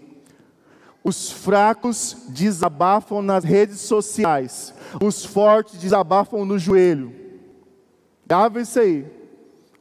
[1.04, 7.12] Os fracos desabafam nas redes sociais, os fortes desabafam no joelho.
[8.28, 9.15] Grava isso aí.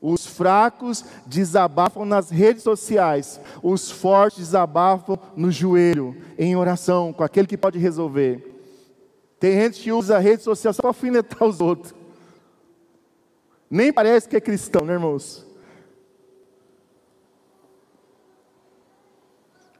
[0.06, 7.46] Os fracos desabafam nas redes sociais, os fortes desabafam no joelho, em oração, com aquele
[7.46, 8.54] que pode resolver.
[9.40, 11.94] Tem gente que usa a rede social só para alfinetar os outros.
[13.70, 15.46] Nem parece que é cristão, né, irmãos?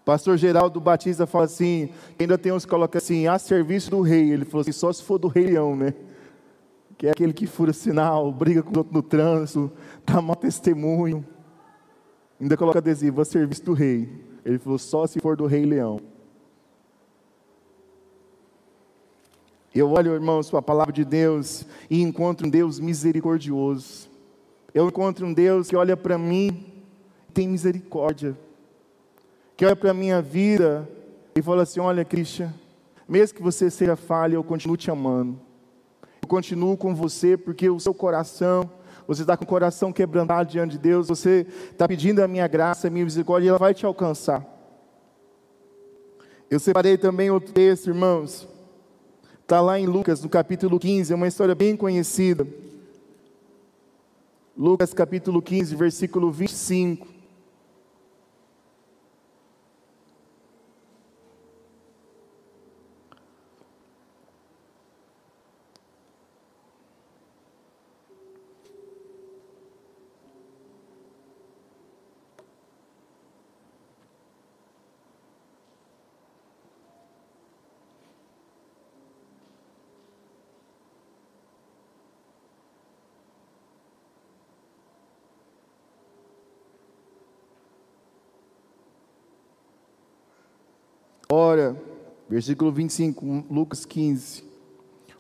[0.06, 4.32] Pastor Geraldo Batista fala assim, ainda tem uns que colocam assim, a serviço do rei.
[4.32, 5.92] Ele falou assim, só se for do rei leão, né?
[6.96, 9.70] Que é aquele que fura sinal, briga com o outro no trânsito,
[10.07, 11.24] dá mau testemunho.
[12.40, 14.09] Ainda coloca adesivo a serviço do rei.
[14.44, 16.00] Ele falou, só se for do rei leão.
[19.74, 24.09] Eu olho, irmãos, para a palavra de Deus e encontro um Deus misericordioso.
[24.72, 26.64] Eu encontro um Deus que olha para mim
[27.28, 28.37] e tem misericórdia.
[29.57, 30.88] Que olha para a minha vida
[31.35, 32.54] e fala assim: Olha, Cristian,
[33.09, 35.40] mesmo que você seja falha, eu continuo te amando.
[36.24, 38.70] Eu continuo com você porque o seu coração,
[39.06, 42.87] você está com o coração quebrantado diante de Deus, você está pedindo a minha graça,
[42.87, 44.42] a minha misericórdia, e ela vai te alcançar.
[46.50, 48.48] Eu separei também outro texto, irmãos.
[49.42, 52.48] Está lá em Lucas, no capítulo 15, é uma história bem conhecida.
[54.56, 57.06] Lucas capítulo 15, versículo 25.
[91.36, 91.76] Ora,
[92.28, 94.44] versículo 25, Lucas 15.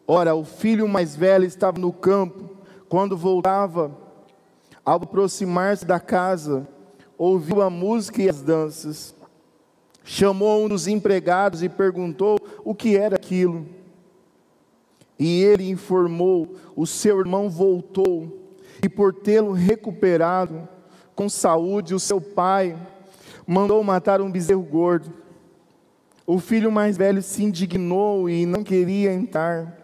[0.06, 2.50] Ora, o filho mais velho estava no campo,
[2.88, 3.90] quando voltava,
[4.84, 6.68] ao aproximar-se da casa,
[7.18, 9.12] ouviu a música e as danças.
[10.04, 13.66] Chamou um dos empregados e perguntou o que era aquilo.
[15.18, 20.68] E ele informou: o seu irmão voltou, e por tê-lo recuperado
[21.16, 22.78] com saúde, o seu pai
[23.44, 25.23] mandou matar um bezerro gordo.
[26.26, 29.78] O filho mais velho se indignou e não queria entrar.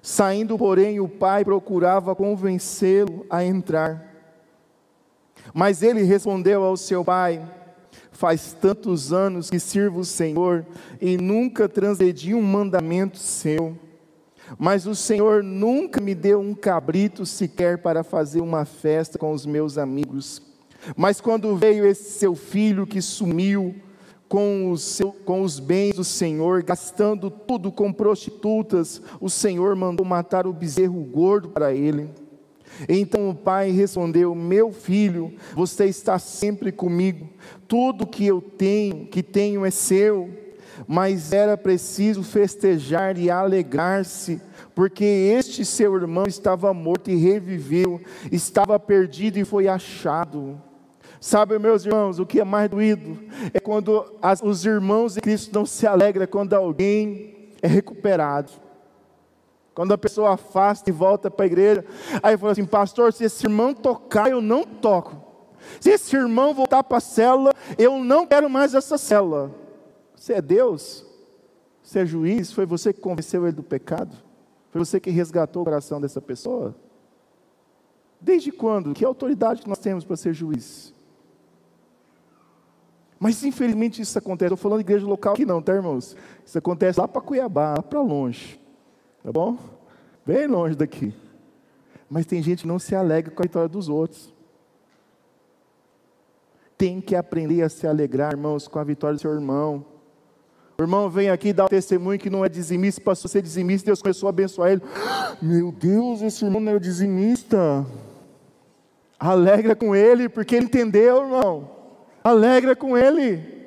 [0.00, 4.06] Saindo, porém, o pai procurava convencê-lo a entrar.
[5.52, 7.42] Mas ele respondeu ao seu pai:
[8.12, 10.64] Faz tantos anos que sirvo o Senhor
[11.00, 13.76] e nunca transgredi um mandamento seu.
[14.58, 19.44] Mas o Senhor nunca me deu um cabrito sequer para fazer uma festa com os
[19.44, 20.42] meus amigos.
[20.96, 23.74] Mas quando veio esse seu filho que sumiu
[24.30, 30.06] com os, seu, com os bens do Senhor, gastando tudo com prostitutas, o Senhor mandou
[30.06, 32.08] matar o bezerro gordo para ele.
[32.88, 37.28] Então o pai respondeu: Meu filho, você está sempre comigo.
[37.66, 40.30] Tudo que eu tenho, que tenho é seu.
[40.86, 44.40] Mas era preciso festejar e alegrar-se,
[44.76, 50.69] porque este seu irmão estava morto e reviveu, estava perdido e foi achado.
[51.20, 53.18] Sabe, meus irmãos, o que é mais doído
[53.52, 58.50] é quando as, os irmãos de Cristo não se alegram quando alguém é recuperado.
[59.74, 61.84] Quando a pessoa afasta e volta para a igreja,
[62.22, 65.14] aí fala assim: Pastor, se esse irmão tocar, eu não toco.
[65.78, 69.54] Se esse irmão voltar para a célula, eu não quero mais essa célula.
[70.16, 71.04] Você é Deus?
[71.82, 72.50] Você é juiz?
[72.50, 74.16] Foi você que convenceu ele do pecado?
[74.70, 76.74] Foi você que resgatou o coração dessa pessoa?
[78.18, 78.94] Desde quando?
[78.94, 80.94] Que autoridade nós temos para ser juiz?
[83.20, 84.46] Mas infelizmente isso acontece.
[84.46, 86.16] Estou falando de igreja local aqui não, tá, irmãos?
[86.42, 88.58] Isso acontece lá para Cuiabá, lá para longe.
[89.22, 89.58] Tá bom?
[90.24, 91.14] Bem longe daqui.
[92.08, 94.34] Mas tem gente que não se alegra com a vitória dos outros.
[96.78, 99.84] Tem que aprender a se alegrar, irmãos, com a vitória do seu irmão.
[100.78, 103.84] O irmão vem aqui dar o testemunho que não é dizimista, passou a ser dizimista,
[103.84, 104.80] Deus começou a abençoar ele.
[105.42, 107.84] Meu Deus, esse irmão não é dizimista.
[109.18, 111.79] Alegra com ele, porque ele entendeu, irmão.
[112.22, 113.60] Alegra com ele.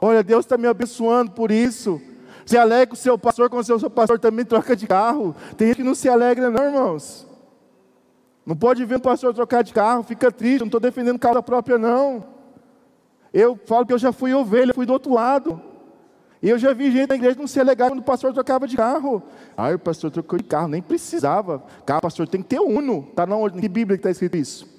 [0.00, 2.00] Olha, Deus está me abençoando por isso.
[2.44, 5.34] Se alegra com o seu pastor, quando o seu pastor também troca de carro.
[5.56, 7.26] Tem gente que não se alegra, não, irmãos.
[8.44, 10.60] Não pode ver um pastor trocar de carro, fica triste.
[10.60, 12.24] Não estou defendendo causa própria, não.
[13.32, 15.60] Eu falo que eu já fui ovelha, fui do outro lado.
[16.42, 18.76] E eu já vi gente na igreja não se alegrar quando o pastor trocava de
[18.76, 19.22] carro.
[19.56, 21.64] Ah, o pastor trocou de carro, nem precisava.
[21.86, 23.06] Carro, pastor, tem que ter uno.
[23.08, 24.73] Está na que Bíblia que está escrito isso?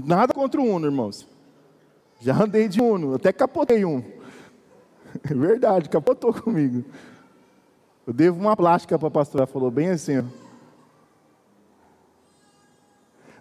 [0.00, 1.28] Nada contra o Uno, irmãos.
[2.18, 4.02] Já andei de Uno, até capotei um.
[5.30, 6.82] É verdade, capotou comigo.
[8.06, 10.20] Eu devo uma plástica para a pastora, falou bem assim.
[10.20, 10.24] Ó.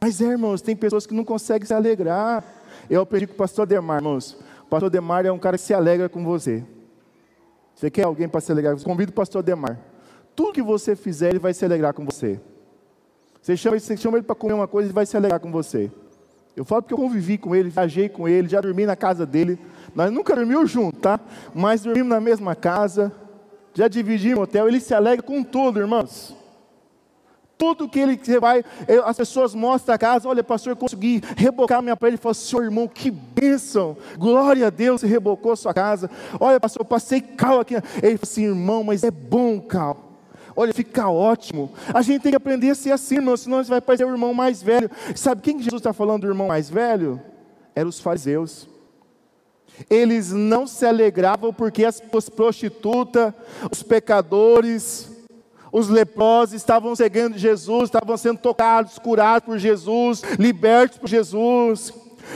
[0.02, 2.44] Mas é, irmãos, tem pessoas que não conseguem se alegrar.
[2.90, 4.34] Eu aprendi com o pastor Demar, irmãos.
[4.64, 6.62] O pastor Demar é um cara que se alegra com você.
[7.74, 8.78] Você quer alguém para se alegrar?
[8.84, 9.80] Convido o pastor Demar.
[10.36, 12.38] Tudo que você fizer, ele vai se alegrar com você.
[13.42, 15.90] Você chama, você chama ele para comer uma coisa, ele vai se alegrar com você.
[16.56, 19.58] Eu falo porque eu convivi com ele, viajei com ele, já dormi na casa dele.
[19.96, 21.20] Nós nunca dormimos juntos, tá?
[21.54, 23.12] Mas dormimos na mesma casa,
[23.74, 24.68] já dividimos hotel.
[24.68, 26.36] Ele se alegra com tudo, irmãos.
[27.58, 28.66] Tudo que ele vai,
[29.06, 32.16] as pessoas mostram a casa, olha, pastor, eu consegui rebocar minha parede.
[32.16, 36.10] Ele falou, seu irmão, que bênção, glória a Deus, rebocou sua casa.
[36.40, 37.76] Olha, pastor, eu passei cal aqui.
[37.76, 40.11] Ele falou assim, irmão, mas é bom cal.
[40.56, 41.72] Olha, fica ótimo.
[41.94, 44.34] A gente tem que aprender a ser assim, irmão, senão você vai parecer o irmão
[44.34, 44.90] mais velho.
[45.16, 47.22] Sabe quem Jesus está falando do irmão mais velho?
[47.76, 48.68] Eram os fariseus.
[49.90, 53.34] Eles não se alegravam porque as prostitutas,
[53.72, 55.10] os pecadores,
[55.72, 61.94] os leprosos estavam seguindo Jesus, estavam sendo tocados, curados por Jesus, libertos por Jesus.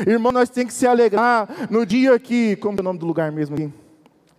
[0.07, 3.31] Irmão, nós temos que se alegrar no dia que, como é o nome do lugar
[3.31, 3.71] mesmo aqui?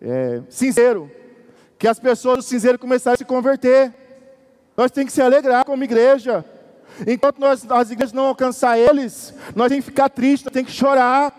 [0.00, 1.10] É, sincero
[1.78, 3.92] que as pessoas do cinzeiro começaram a se converter.
[4.76, 6.44] Nós temos que se alegrar como igreja.
[7.06, 10.76] Enquanto nós, as igrejas não alcançar eles, nós temos que ficar tristes, nós temos que
[10.76, 11.32] chorar.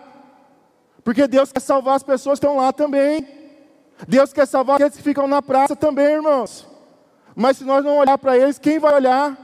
[1.02, 3.26] Porque Deus quer salvar as pessoas que estão lá também.
[4.06, 6.66] Deus quer salvar aqueles que ficam na praça também, irmãos.
[7.34, 9.36] Mas se nós não olhar para eles, quem vai olhar?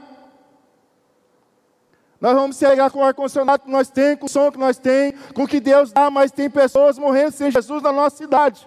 [2.21, 4.77] Nós vamos se alegrar com o ar-condicionado que nós temos, com o som que nós
[4.77, 8.65] temos, com o que Deus dá, mas tem pessoas morrendo sem Jesus na nossa cidade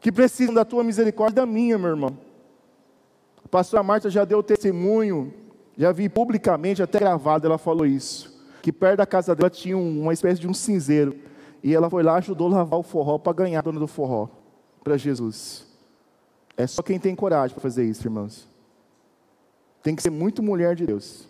[0.00, 2.16] que precisam da tua misericórdia e da minha, meu irmão.
[3.44, 5.32] A pastora Marta já deu testemunho,
[5.76, 8.40] já vi publicamente, até gravado, ela falou isso.
[8.62, 11.16] Que perto da casa dela tinha uma espécie de um cinzeiro.
[11.62, 14.28] E ela foi lá, ajudou a lavar o forró para ganhar a dona do forró
[14.82, 15.66] para Jesus.
[16.56, 18.48] É só quem tem coragem para fazer isso, irmãos.
[19.82, 21.28] Tem que ser muito mulher de Deus.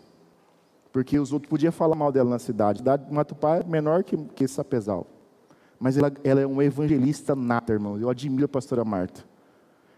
[0.91, 2.83] Porque os outros podiam falar mal dela na cidade.
[3.09, 5.07] Matupá é menor que, que Sapezal.
[5.81, 7.97] Mas ela, ela é uma evangelista nata, irmão.
[7.97, 9.25] Eu admiro a pastora Marta.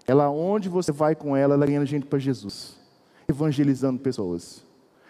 [0.07, 2.77] Ela, onde você vai com ela, ela ganha gente para Jesus.
[3.27, 4.63] Evangelizando pessoas.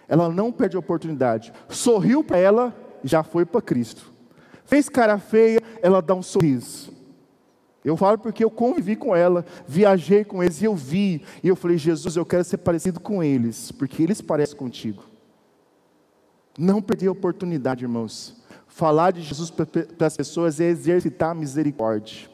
[0.07, 1.53] Ela não perde a oportunidade.
[1.69, 4.11] Sorriu para ela, já foi para Cristo.
[4.65, 6.91] Fez cara feia, ela dá um sorriso.
[7.85, 11.23] Eu falo porque eu convivi com ela, viajei com eles e eu vi.
[11.43, 15.03] E eu falei, Jesus, eu quero ser parecido com eles, porque eles parecem contigo.
[16.57, 18.42] Não perder a oportunidade, irmãos.
[18.73, 22.27] Falar de Jesus para as pessoas é exercitar a misericórdia.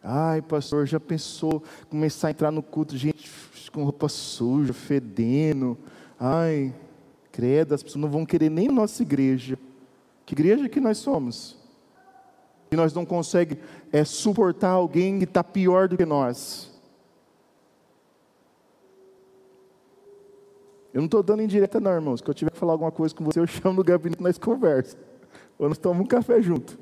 [0.00, 3.28] Ai, pastor, já pensou começar a entrar no culto, gente
[3.72, 5.76] com roupa suja, fedendo.
[6.18, 6.72] Ai,
[7.32, 9.58] credo, as pessoas não vão querer nem nossa igreja.
[10.24, 11.58] Que igreja que nós somos?
[12.70, 16.69] Que nós não conseguimos é, suportar alguém que está pior do que nós.
[20.92, 22.20] Eu não estou dando indireta, não, irmãos.
[22.20, 24.38] Que eu tiver que falar alguma coisa com você, eu chamo no gabinete e nós
[24.38, 24.96] conversa.
[25.58, 26.78] Ou nós tomamos um café junto.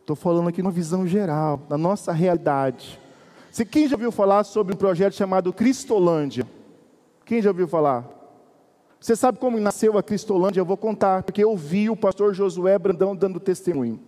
[0.00, 3.00] Estou falando aqui uma visão geral, da nossa realidade.
[3.50, 6.46] Se, quem já ouviu falar sobre um projeto chamado Cristolândia?
[7.24, 8.08] Quem já ouviu falar?
[9.00, 10.60] Você sabe como nasceu a Cristolândia?
[10.60, 14.00] Eu vou contar, porque eu vi o pastor Josué Brandão dando testemunho.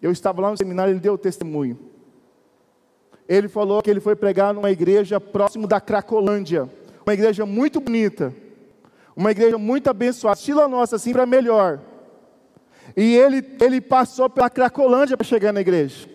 [0.00, 1.78] Eu estava lá no seminário, ele deu testemunho.
[3.28, 6.68] Ele falou que ele foi pregar numa igreja próximo da Cracolândia
[7.04, 8.34] uma igreja muito bonita,
[9.14, 11.80] uma igreja muito abençoada, estilo nossa, assim, para melhor.
[12.96, 16.08] E ele, ele passou pela Cracolândia para chegar na igreja.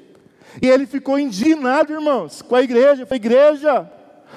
[0.61, 3.05] E ele ficou indignado, irmãos, com a igreja.
[3.05, 3.89] Foi igreja,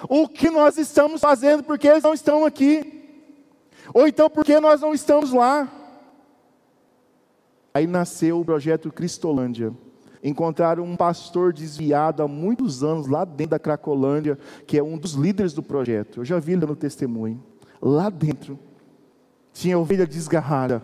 [0.09, 3.01] o que nós estamos fazendo, porque eles não estão aqui?
[3.95, 5.69] Ou então, porque nós não estamos lá?
[7.73, 9.73] Aí nasceu o projeto Cristolândia
[10.23, 15.15] encontraram um pastor desviado há muitos anos lá dentro da Cracolândia, que é um dos
[15.15, 16.21] líderes do projeto.
[16.21, 17.43] Eu já vi ele no testemunho.
[17.81, 18.59] Lá dentro
[19.53, 20.83] tinha ovelha desgarrada,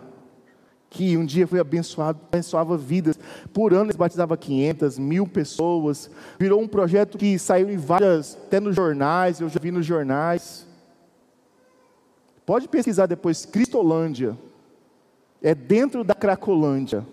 [0.88, 3.18] que um dia foi abençoado, abençoava vidas.
[3.52, 6.10] Por ano eles batizavam 500, mil pessoas.
[6.38, 10.66] Virou um projeto que saiu em várias, até nos jornais, eu já vi nos jornais.
[12.46, 14.38] Pode pesquisar depois, Cristolândia.
[15.42, 17.06] É dentro da Cracolândia.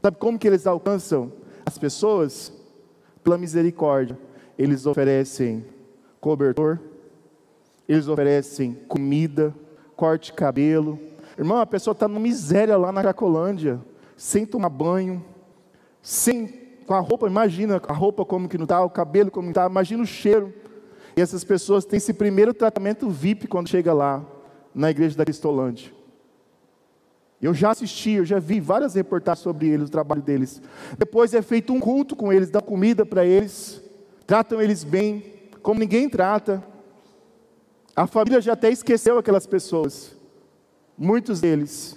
[0.00, 1.30] Sabe como que eles alcançam?
[1.68, 2.50] As pessoas,
[3.22, 4.18] pela misericórdia,
[4.58, 5.62] eles oferecem
[6.18, 6.78] cobertor,
[7.86, 9.54] eles oferecem comida,
[9.94, 10.98] corte cabelo.
[11.36, 13.78] Irmão, a pessoa está numa miséria lá na Cracolândia,
[14.16, 15.22] sem tomar banho,
[16.00, 16.46] sem,
[16.86, 20.02] com a roupa, imagina a roupa como que não está, o cabelo como está, imagina
[20.02, 20.54] o cheiro.
[21.14, 24.24] E essas pessoas têm esse primeiro tratamento VIP quando chega lá,
[24.74, 25.97] na igreja da Cristolândia.
[27.40, 30.60] Eu já assisti, eu já vi várias reportagens sobre eles, o trabalho deles.
[30.98, 33.80] Depois é feito um culto com eles, dá comida para eles,
[34.26, 35.24] tratam eles bem,
[35.62, 36.62] como ninguém trata.
[37.94, 40.16] A família já até esqueceu aquelas pessoas,
[40.96, 41.96] muitos deles.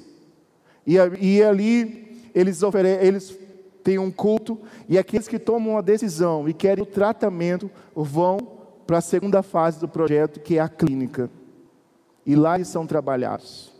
[0.85, 3.37] E, e ali eles, oferecem, eles
[3.83, 8.37] têm um culto, e aqueles que tomam uma decisão e querem o tratamento vão
[8.85, 11.29] para a segunda fase do projeto, que é a clínica.
[12.25, 13.70] E lá eles são trabalhados.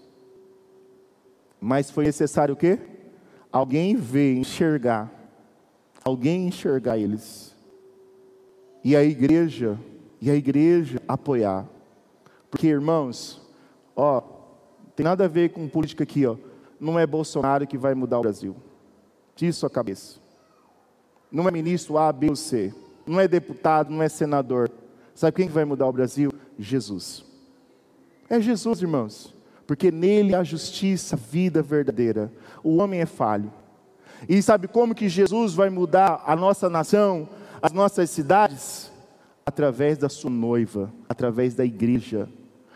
[1.64, 2.80] Mas foi necessário o quê?
[3.51, 5.12] Alguém ver, enxergar.
[6.03, 7.55] Alguém enxergar eles.
[8.84, 9.80] E a igreja,
[10.20, 11.70] e a igreja apoiar.
[12.49, 13.39] Porque, irmãos,
[13.95, 14.22] ó,
[14.95, 16.36] tem nada a ver com política aqui, ó.
[16.80, 18.55] Não é Bolsonaro que vai mudar o Brasil.
[19.36, 20.20] Tire sua cabeça.
[21.32, 22.74] Não é ministro A, B ou C.
[23.05, 24.72] Não é deputado, não é senador.
[25.14, 26.32] Sabe quem vai mudar o Brasil?
[26.57, 27.24] Jesus.
[28.28, 29.41] É Jesus, irmãos
[29.72, 32.30] porque nele há justiça, vida verdadeira.
[32.61, 33.49] O homem é falho.
[34.28, 37.30] E sabe como que Jesus vai mudar a nossa nação,
[37.61, 38.91] as nossas cidades?
[39.45, 42.28] Através da sua noiva, através da igreja.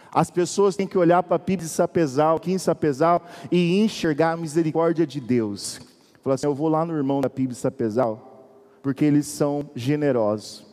[0.09, 3.21] As pessoas têm que olhar para Pibes e Sapezal, aqui em Sapezal,
[3.51, 5.81] e enxergar a misericórdia de Deus.
[6.21, 8.47] Falar assim, eu vou lá no irmão da Pibes e Sapezal,
[8.81, 10.65] porque eles são generosos,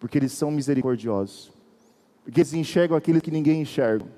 [0.00, 1.52] porque eles são misericordiosos,
[2.24, 4.16] porque eles enxergam aquilo que ninguém enxerga.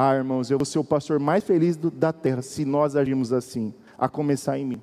[0.00, 3.32] Ah, irmãos, eu vou ser o pastor mais feliz do, da terra se nós agirmos
[3.32, 4.82] assim, a começar em mim.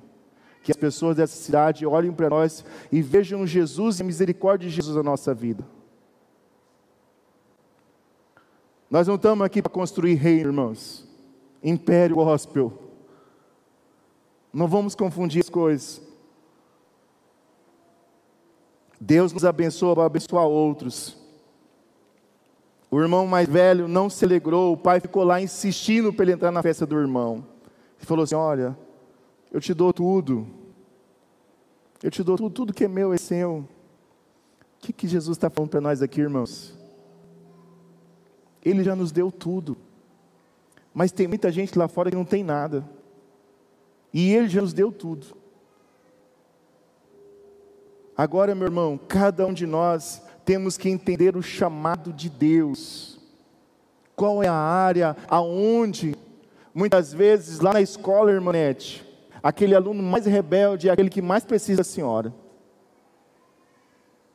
[0.62, 2.62] Que as pessoas dessa cidade olhem para nós
[2.92, 5.66] e vejam Jesus e a misericórdia de Jesus na nossa vida.
[8.90, 11.08] Nós não estamos aqui para construir reino, irmãos.
[11.62, 12.70] Império gospel.
[14.52, 16.02] Não vamos confundir as coisas.
[19.00, 21.25] Deus nos abençoa para abençoar outros.
[22.90, 26.52] O irmão mais velho não se alegrou, o pai ficou lá insistindo para ele entrar
[26.52, 27.44] na festa do irmão.
[27.98, 28.76] Ele falou assim: Olha,
[29.50, 30.46] eu te dou tudo,
[32.02, 33.66] eu te dou tudo, tudo que é meu é seu.
[34.76, 36.76] O que, que Jesus está falando para nós aqui, irmãos?
[38.64, 39.76] Ele já nos deu tudo,
[40.94, 42.88] mas tem muita gente lá fora que não tem nada,
[44.12, 45.36] e Ele já nos deu tudo.
[48.16, 53.18] Agora, meu irmão, cada um de nós temos que entender o chamado de Deus.
[54.14, 56.14] Qual é a área aonde,
[56.72, 59.04] muitas vezes, lá na escola, irmãete,
[59.42, 62.32] aquele aluno mais rebelde é aquele que mais precisa da senhora.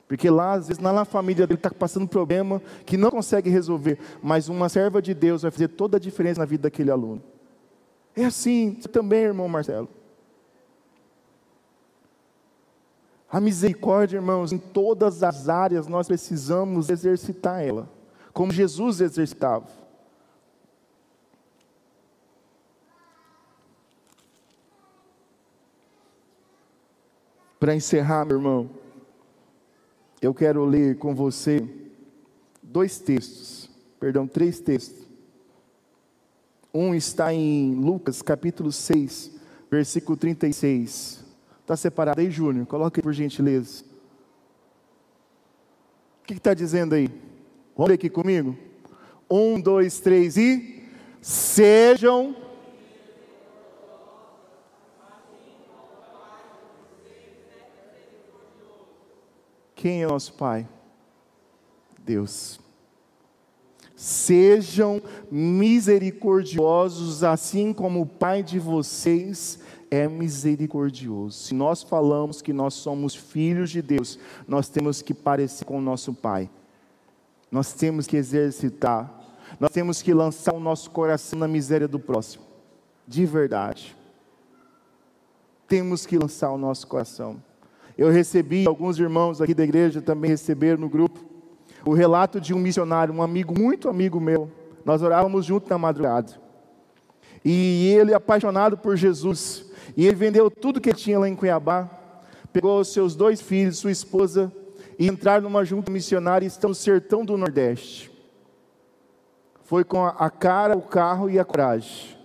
[0.05, 3.49] Porque lá, às vezes, lá na família dele está passando um problema que não consegue
[3.49, 7.23] resolver, mas uma serva de Deus vai fazer toda a diferença na vida daquele aluno.
[8.13, 9.87] É assim, também, irmão Marcelo.
[13.31, 17.89] A misericórdia, irmãos, em todas as áreas nós precisamos exercitar ela,
[18.33, 19.67] como Jesus exercitava.
[27.57, 28.69] Para encerrar, meu irmão,
[30.21, 31.65] eu quero ler com você
[32.61, 35.07] dois textos, perdão, três textos.
[36.73, 39.31] Um está em Lucas capítulo 6,
[39.69, 41.20] versículo 36.
[41.71, 42.65] Está separado aí, Júnior?
[42.65, 43.85] Coloque aí por gentileza.
[46.21, 47.07] O que está dizendo aí?
[47.77, 48.57] Vamos ler aqui comigo?
[49.29, 50.83] Um, dois, três e.
[51.21, 52.35] Sejam.
[59.73, 60.67] Quem é nosso Pai?
[61.99, 62.59] Deus.
[63.95, 65.01] Sejam
[65.31, 69.57] misericordiosos, assim como o Pai de vocês
[69.91, 71.37] é misericordioso.
[71.37, 74.17] Se nós falamos que nós somos filhos de Deus,
[74.47, 76.49] nós temos que parecer com o nosso Pai.
[77.51, 79.13] Nós temos que exercitar,
[79.59, 82.45] nós temos que lançar o nosso coração na miséria do próximo,
[83.05, 83.93] de verdade.
[85.67, 87.43] Temos que lançar o nosso coração.
[87.97, 91.19] Eu recebi, alguns irmãos aqui da igreja também receberam no grupo,
[91.85, 94.49] o relato de um missionário, um amigo, muito amigo meu.
[94.85, 96.39] Nós orávamos junto na madrugada.
[97.43, 101.89] E ele, apaixonado por Jesus, e ele vendeu tudo que tinha lá em Cuiabá,
[102.51, 104.51] pegou os seus dois filhos, sua esposa,
[104.97, 108.11] e entraram numa junta missionária e estão no sertão do Nordeste.
[109.63, 112.17] Foi com a cara, o carro e a coragem.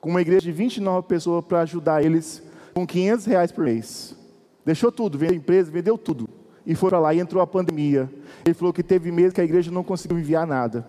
[0.00, 2.42] Com uma igreja de 29 pessoas para ajudar eles
[2.74, 4.16] com 500 reais por mês.
[4.64, 6.28] Deixou tudo, vendeu empresa, vendeu tudo.
[6.66, 8.10] E foi para lá e entrou a pandemia.
[8.44, 10.86] Ele falou que teve medo que a igreja não conseguiu enviar nada.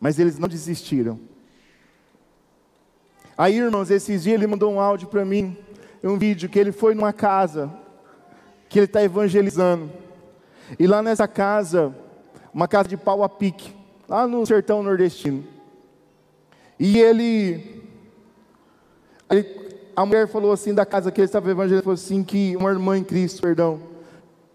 [0.00, 1.18] Mas eles não desistiram.
[3.36, 5.56] Aí, irmãos, esses dias ele mandou um áudio para mim,
[6.02, 7.70] um vídeo que ele foi numa casa,
[8.68, 9.90] que ele está evangelizando.
[10.78, 11.94] E lá nessa casa,
[12.52, 13.74] uma casa de pau a pique,
[14.08, 15.44] lá no sertão nordestino.
[16.78, 17.82] E ele,
[19.30, 19.64] ele
[19.96, 22.96] a mulher falou assim da casa que ele estava evangelizando, falou assim que uma irmã
[22.96, 23.80] em Cristo, perdão,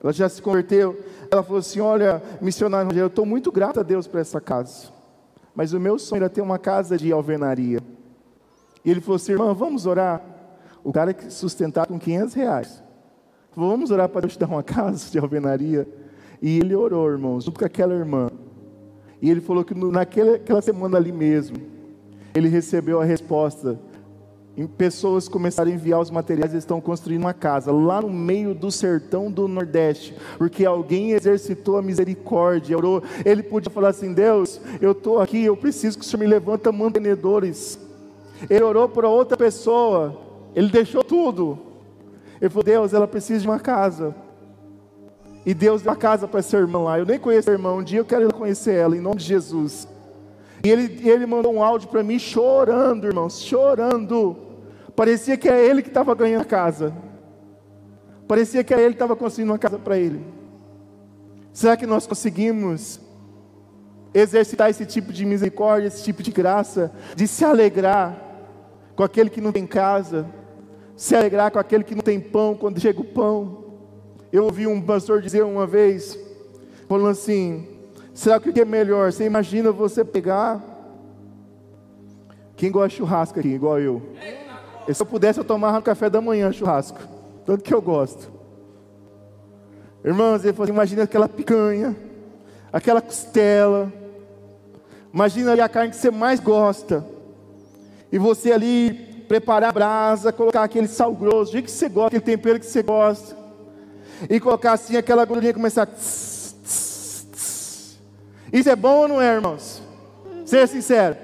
[0.02, 0.98] ela já se converteu.
[1.30, 4.88] Ela falou assim: Olha, missionário, eu estou muito grata a Deus por essa casa.
[5.54, 7.82] Mas o meu sonho era ter uma casa de alvenaria.
[8.84, 10.22] E ele falou assim: irmã, vamos orar.
[10.84, 12.84] O cara que sustentava com 500 reais.
[13.52, 15.88] Falou, vamos orar para Deus te dar uma casa de alvenaria.
[16.42, 18.30] E ele orou, irmãos, junto com aquela irmã.
[19.22, 21.58] E ele falou que naquela semana ali mesmo,
[22.34, 23.78] ele recebeu a resposta.
[24.56, 28.54] E pessoas começaram a enviar os materiais e estão construindo uma casa lá no meio
[28.54, 33.02] do sertão do Nordeste, porque alguém exercitou a misericórdia, orou.
[33.24, 36.72] Ele podia falar assim: Deus, eu estou aqui, eu preciso que o Senhor me levanta
[36.72, 37.80] mantenedores
[38.50, 40.16] ele orou por outra pessoa,
[40.56, 41.58] ele deixou tudo.
[42.40, 44.16] Ele falou: Deus, ela precisa de uma casa.
[45.46, 47.00] E Deus deu uma casa para essa irmã lá.
[47.00, 49.88] Eu nem conheço a irmã, um dia eu quero conhecer ela, em nome de Jesus.
[50.64, 54.36] E ele, ele mandou um áudio para mim chorando, irmãos, chorando.
[54.96, 56.94] Parecia que era ele que estava ganhando a casa.
[58.28, 60.22] Parecia que era ele que estava construindo uma casa para ele.
[61.54, 63.00] Será que nós conseguimos
[64.14, 68.29] exercitar esse tipo de misericórdia, esse tipo de graça, de se alegrar
[69.00, 70.26] com aquele que não tem casa,
[70.98, 73.64] se alegrar com aquele que não tem pão quando chega o pão.
[74.30, 76.20] Eu ouvi um pastor dizer uma vez,
[76.86, 77.66] falando assim:
[78.14, 79.10] será que o que é melhor?
[79.10, 80.62] Você imagina você pegar.
[82.58, 84.02] Quem gosta de churrasco aqui, igual eu?
[84.86, 87.00] E se eu pudesse, eu tomava no café da manhã churrasco.
[87.46, 88.30] Tanto que eu gosto.
[90.04, 91.96] Irmãos, ele falou assim, imagina aquela picanha,
[92.70, 93.94] aquela costela.
[95.14, 97.18] Imagina ali a carne que você mais gosta
[98.12, 102.36] e você ali preparar a brasa, colocar aquele sal grosso, do que você gosta, aquele
[102.36, 103.38] tempero que você gosta,
[104.28, 105.86] e colocar assim aquela gordurinha começar.
[105.86, 108.00] Tss, tss, tss.
[108.52, 109.84] Isso é bom ou não é, irmãos?
[110.46, 111.16] Seja sincero.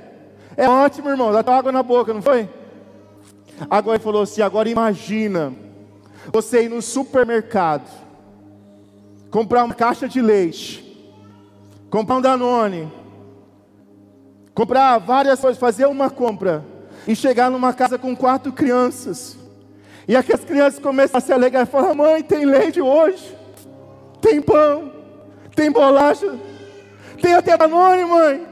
[0.56, 1.34] É ótimo, irmãos.
[1.34, 2.48] Dá água na boca, não foi?
[3.70, 5.52] Agora ele falou assim: agora imagina
[6.32, 7.90] você ir no supermercado,
[9.32, 10.84] comprar uma caixa de leite,
[11.90, 12.92] comprar um Danone,
[14.54, 16.75] comprar várias coisas, fazer uma compra
[17.08, 19.38] e chegar numa casa com quatro crianças.
[20.08, 23.36] E aquelas crianças começam a se alegrar e falar: Mãe, tem leite hoje,
[24.22, 24.91] tem pão,
[25.56, 26.36] tem bolacha,
[27.22, 28.47] tem até Danone, mãe.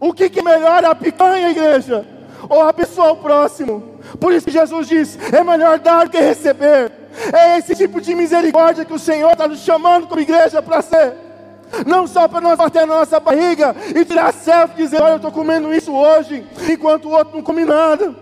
[0.00, 2.06] O que, que melhora a picanha, igreja?
[2.48, 3.98] Ou a pessoa ao próximo?
[4.20, 6.92] Por isso que Jesus diz: é melhor dar que receber.
[7.32, 11.27] É esse tipo de misericórdia que o Senhor está nos chamando como igreja para ser.
[11.86, 15.32] Não só para nós bater na nossa barriga e tirar selfie dizer, olha, eu estou
[15.32, 18.14] comendo isso hoje, enquanto o outro não come nada.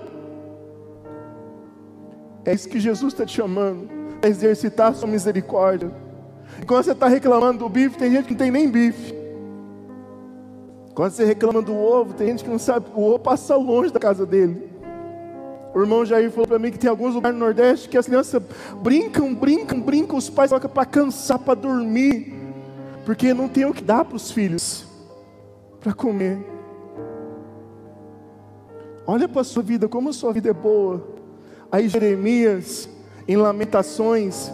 [2.44, 3.88] É isso que Jesus está te chamando,
[4.22, 5.90] a exercitar a sua misericórdia.
[6.62, 9.14] E quando você está reclamando do bife, tem gente que não tem nem bife.
[10.94, 14.00] Quando você reclama do ovo, tem gente que não sabe, o ovo passa longe da
[14.00, 14.70] casa dele.
[15.74, 18.40] O irmão Jair falou para mim que tem alguns lugares no Nordeste que as crianças
[18.80, 22.32] brincam, brincam, brincam, os pais colocam para cansar, para dormir,
[23.06, 24.84] porque não tem o que dar para os filhos,
[25.78, 26.44] para comer.
[29.06, 31.06] Olha para a sua vida, como a sua vida é boa.
[31.70, 32.88] Aí Jeremias,
[33.28, 34.50] em Lamentações,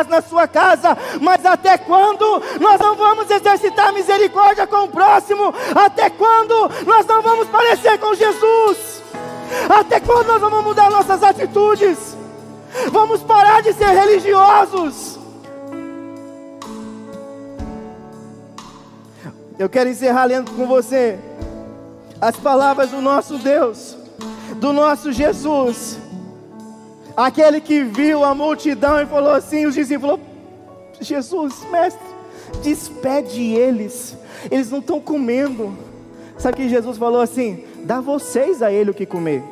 [0.00, 5.52] capítulo na sua casa, mas até quando nós não vamos exercitar misericórdia com o próximo?
[5.74, 9.02] Até quando nós não vamos parecer com Jesus?
[9.68, 12.16] Até quando nós vamos mudar nossas atitudes?
[12.90, 15.18] Vamos parar de ser religiosos.
[19.58, 21.18] Eu quero encerrar lendo com você
[22.20, 23.96] as palavras do nosso Deus,
[24.56, 25.99] do nosso Jesus
[27.20, 30.18] Aquele que viu a multidão e falou assim: os discípulos,
[30.98, 32.00] Jesus, mestre,
[32.62, 34.16] despede eles,
[34.50, 35.76] eles não estão comendo.
[36.38, 39.44] Sabe que Jesus falou assim: dá vocês a ele o que comer,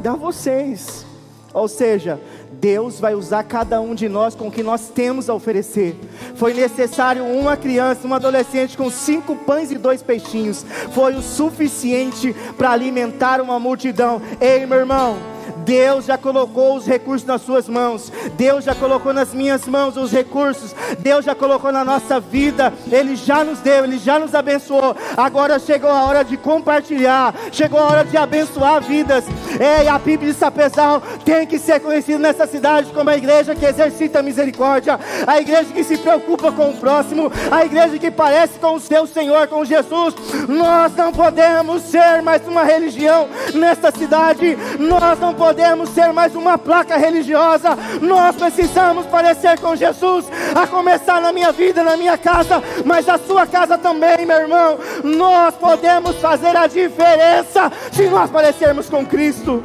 [0.00, 1.06] dá vocês.
[1.54, 2.20] Ou seja,
[2.54, 5.96] Deus vai usar cada um de nós com o que nós temos a oferecer.
[6.34, 12.34] Foi necessário uma criança, uma adolescente com cinco pães e dois peixinhos, foi o suficiente
[12.58, 14.20] para alimentar uma multidão.
[14.40, 15.35] Ei, meu irmão,
[15.66, 20.12] Deus já colocou os recursos nas suas mãos, Deus já colocou nas minhas mãos os
[20.12, 24.96] recursos, Deus já colocou na nossa vida, Ele já nos deu, Ele já nos abençoou.
[25.16, 29.24] Agora chegou a hora de compartilhar, chegou a hora de abençoar vidas.
[29.58, 33.66] Ei, a Bíblia de Sapezal tem que ser conhecida nessa cidade como a igreja que
[33.66, 38.56] exercita a misericórdia, a igreja que se preocupa com o próximo, a igreja que parece
[38.60, 40.14] com o seu Senhor, com Jesus.
[40.48, 45.55] Nós não podemos ser mais uma religião nesta cidade, nós não podemos
[45.96, 51.82] ser mais uma placa religiosa, nós precisamos parecer com Jesus, a começar na minha vida,
[51.82, 54.78] na minha casa, mas a sua casa também, meu irmão.
[55.02, 59.62] Nós podemos fazer a diferença se nós parecermos com Cristo.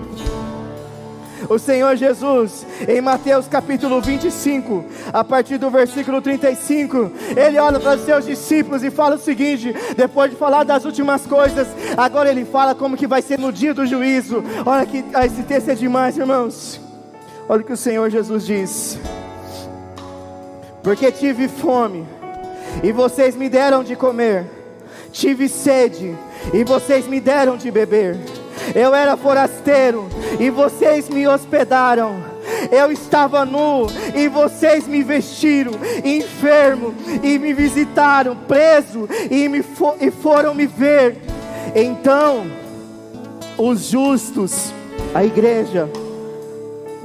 [1.49, 7.95] O Senhor Jesus, em Mateus capítulo 25, a partir do versículo 35, ele olha para
[7.95, 11.67] os seus discípulos e fala o seguinte: depois de falar das últimas coisas,
[11.97, 14.43] agora ele fala como que vai ser no dia do juízo.
[14.65, 16.79] Olha que ah, esse texto é demais, irmãos.
[17.49, 18.99] Olha o que o Senhor Jesus diz:
[20.83, 22.05] Porque tive fome
[22.83, 24.45] e vocês me deram de comer,
[25.11, 26.15] tive sede
[26.53, 28.17] e vocês me deram de beber
[28.75, 30.07] eu era forasteiro
[30.39, 32.31] e vocês me hospedaram.
[32.71, 36.93] Eu estava nu e vocês me vestiram, enfermo
[37.23, 41.17] e me visitaram, preso e, me fo e foram me ver.
[41.75, 42.45] Então,
[43.57, 44.73] os justos,
[45.13, 45.89] a igreja,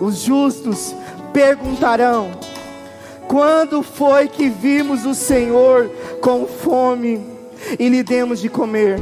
[0.00, 0.94] os justos
[1.32, 2.30] perguntarão:
[3.28, 5.90] quando foi que vimos o Senhor
[6.20, 7.26] com fome
[7.78, 9.00] e lhe demos de comer?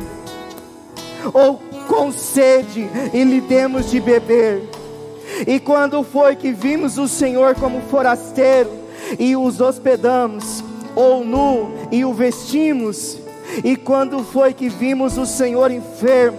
[1.32, 4.68] Ou com sede e lhe demos de beber.
[5.46, 8.70] E quando foi que vimos o Senhor como forasteiro
[9.18, 10.62] e os hospedamos,
[10.94, 13.18] ou nu e o vestimos?
[13.62, 16.38] E quando foi que vimos o Senhor enfermo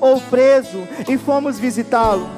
[0.00, 0.78] ou preso
[1.08, 2.28] e fomos visitá-lo?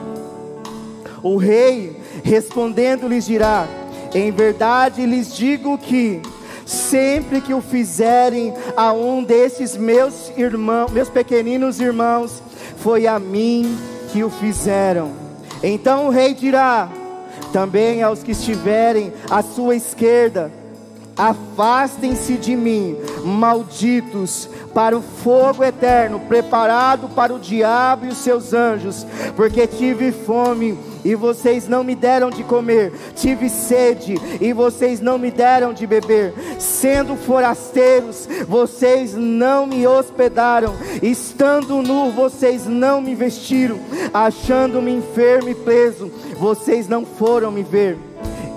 [1.23, 3.67] O rei respondendo lhes dirá:
[4.15, 6.21] Em verdade lhes digo que
[6.67, 12.43] sempre que o fizerem a um desses meus irmãos, meus pequeninos irmãos,
[12.83, 13.77] foi a mim
[14.13, 15.13] que o fizeram.
[15.63, 16.89] Então o rei dirá
[17.53, 20.53] também aos que estiverem à sua esquerda:
[21.17, 28.53] Afastem-se de mim, malditos, para o fogo eterno, preparado para o diabo e os seus
[28.53, 35.01] anjos, porque tive fome e vocês não me deram de comer, tive sede e vocês
[35.01, 43.01] não me deram de beber, sendo forasteiros, vocês não me hospedaram, estando nu, vocês não
[43.01, 43.79] me vestiram,
[44.13, 47.99] achando-me enfermo e preso, vocês não foram me ver.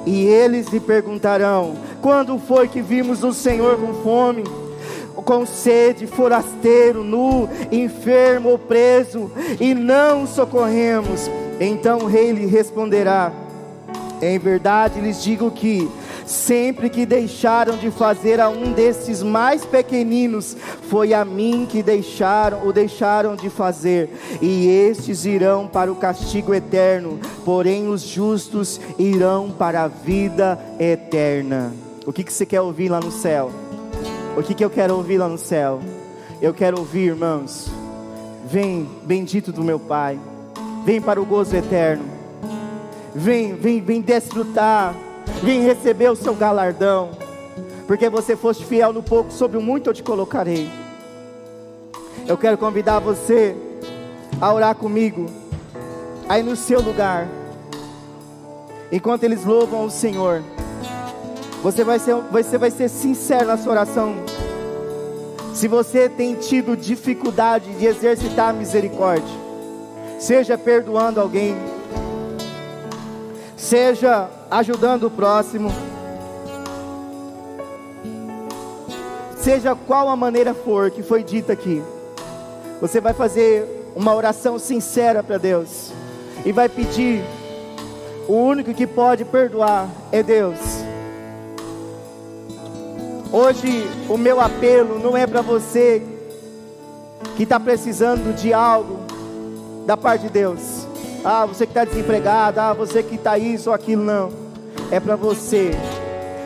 [0.05, 4.43] E eles lhe perguntarão: quando foi que vimos o Senhor com fome?
[5.13, 9.29] Com sede, forasteiro, nu, enfermo ou preso,
[9.59, 11.29] e não socorremos.
[11.63, 13.31] Então o rei lhe responderá:
[14.19, 15.87] Em verdade lhes digo que,
[16.25, 20.57] sempre que deixaram de fazer a um desses mais pequeninos,
[20.89, 24.09] foi a mim que deixaram ou deixaram de fazer,
[24.41, 31.71] e estes irão para o castigo eterno, porém os justos irão para a vida eterna.
[32.07, 33.51] O que, que você quer ouvir lá no céu?
[34.35, 35.79] O que, que eu quero ouvir lá no céu?
[36.41, 37.69] Eu quero ouvir, irmãos.
[38.47, 40.17] Vem, bendito do meu Pai.
[40.83, 42.03] Vem para o gozo eterno.
[43.13, 44.95] Vem, vem, vem desfrutar.
[45.43, 47.11] Vem receber o seu galardão.
[47.87, 50.69] Porque você foste fiel no pouco, sobre o muito eu te colocarei.
[52.27, 53.55] Eu quero convidar você
[54.39, 55.25] a orar comigo.
[56.29, 57.27] Aí no seu lugar.
[58.91, 60.41] Enquanto eles louvam o Senhor.
[61.63, 64.15] Você vai ser, você vai ser sincero na sua oração.
[65.53, 69.40] Se você tem tido dificuldade de exercitar a misericórdia,
[70.21, 71.57] seja perdoando alguém,
[73.57, 75.71] seja ajudando o próximo,
[79.35, 81.81] seja qual a maneira for que foi dita aqui,
[82.79, 85.91] você vai fazer uma oração sincera para Deus
[86.45, 87.23] e vai pedir:
[88.27, 90.59] o único que pode perdoar é Deus.
[93.33, 96.03] Hoje o meu apelo não é para você
[97.35, 99.00] que está precisando de algo
[99.91, 100.87] da parte de Deus.
[101.21, 104.29] Ah, você que está desempregado, ah, você que está isso ou aquilo, não.
[104.89, 105.71] É para você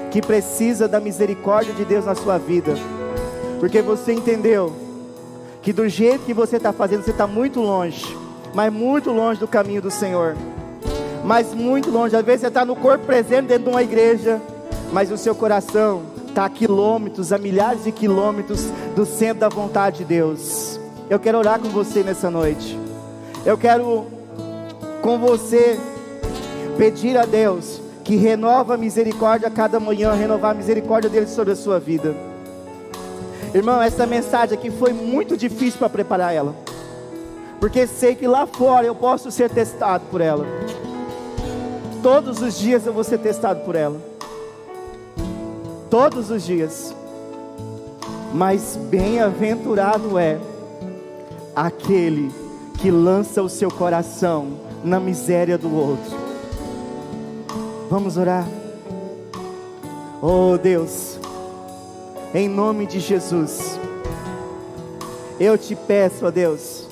[0.10, 2.74] que precisa da misericórdia de Deus na sua vida,
[3.60, 4.74] porque você entendeu
[5.62, 8.18] que do jeito que você está fazendo, você está muito longe,
[8.52, 10.36] mas muito longe do caminho do Senhor,
[11.24, 12.16] mas muito longe.
[12.16, 14.42] Às vezes você está no corpo presente dentro de uma igreja,
[14.92, 18.66] mas o seu coração está a quilômetros, a milhares de quilômetros
[18.96, 20.80] do centro da vontade de Deus.
[21.08, 22.85] Eu quero orar com você nessa noite.
[23.46, 24.06] Eu quero
[25.02, 25.80] com você
[26.78, 31.54] pedir a Deus que renova a misericórdia a cada manhã, renovar a misericórdia dele sobre
[31.54, 32.16] a sua vida.
[33.54, 36.56] Irmão, essa mensagem aqui foi muito difícil para preparar ela.
[37.60, 40.46] Porque sei que lá fora eu posso ser testado por ela.
[42.04, 44.16] Todos os dias eu vou ser testado por ela
[45.96, 46.94] todos os dias.
[48.34, 50.38] Mas bem-aventurado é
[51.56, 52.30] aquele
[52.80, 54.48] que lança o seu coração
[54.84, 56.18] na miséria do outro.
[57.90, 58.48] Vamos orar.
[60.22, 61.20] Oh Deus,
[62.34, 63.80] em nome de Jesus,
[65.40, 66.88] eu te peço, ó Deus,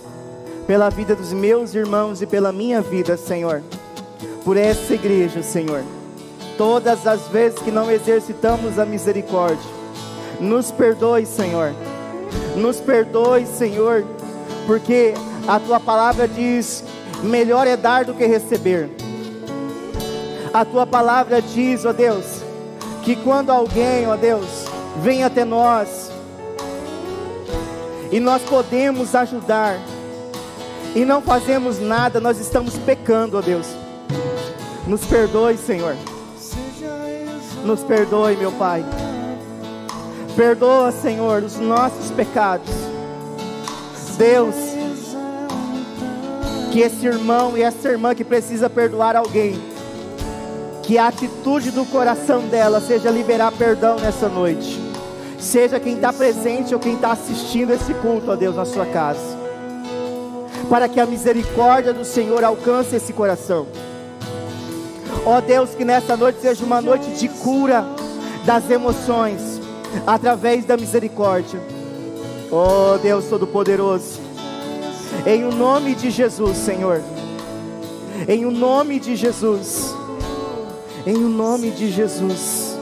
[0.68, 3.64] pela vida dos meus irmãos e pela minha vida, Senhor,
[4.44, 5.84] por essa igreja, Senhor
[6.58, 9.70] todas as vezes que não exercitamos a misericórdia.
[10.40, 11.74] Nos perdoe, Senhor.
[12.56, 14.04] Nos perdoe, Senhor,
[14.66, 15.14] porque
[15.48, 16.84] a tua palavra diz:
[17.22, 18.90] melhor é dar do que receber.
[20.54, 22.44] A tua palavra diz, ó Deus,
[23.02, 24.66] que quando alguém, ó Deus,
[25.02, 26.12] vem até nós
[28.12, 29.80] e nós podemos ajudar
[30.96, 33.66] e não fazemos nada, nós estamos pecando, ó Deus.
[34.88, 35.96] Nos perdoe, Senhor.
[37.66, 38.86] Nos perdoe, meu Pai.
[40.36, 42.70] Perdoa, Senhor, os nossos pecados.
[44.18, 44.56] Deus,
[46.74, 49.62] que esse irmão e essa irmã que precisa perdoar alguém,
[50.82, 54.82] que a atitude do coração dela seja liberar perdão nessa noite.
[55.38, 59.38] Seja quem está presente ou quem está assistindo esse culto, a Deus, na sua casa.
[60.68, 63.68] Para que a misericórdia do Senhor alcance esse coração.
[65.28, 67.86] Ó Deus, que nessa noite seja uma noite de cura
[68.46, 69.62] das emoções,
[70.08, 71.62] através da misericórdia.
[72.52, 74.33] Ó Deus Todo-Poderoso,
[75.26, 77.02] em o nome de Jesus, Senhor,
[78.28, 79.96] em o nome de Jesus,
[81.06, 82.73] em o nome de Jesus.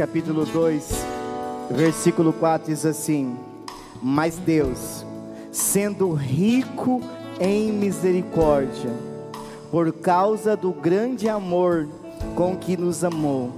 [0.00, 1.04] Capítulo 2,
[1.72, 3.36] versículo 4 diz assim:
[4.02, 5.04] Mas Deus,
[5.52, 7.02] sendo rico
[7.38, 8.94] em misericórdia,
[9.70, 11.86] por causa do grande amor
[12.34, 13.52] com que nos amou,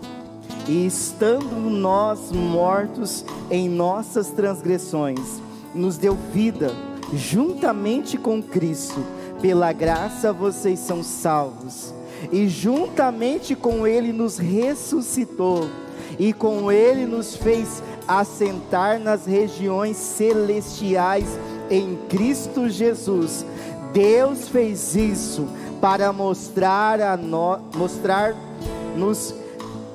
[0.67, 5.41] e estando nós mortos em nossas transgressões,
[5.73, 6.73] nos deu vida
[7.15, 9.01] juntamente com Cristo.
[9.41, 11.95] Pela graça vocês são salvos
[12.33, 15.69] e juntamente com Ele nos ressuscitou,
[16.19, 21.27] e com Ele nos fez assentar nas regiões celestiais
[21.71, 23.45] em Cristo Jesus.
[23.93, 25.47] Deus fez isso
[25.81, 28.35] para mostrar a no, mostrar
[28.97, 29.35] nos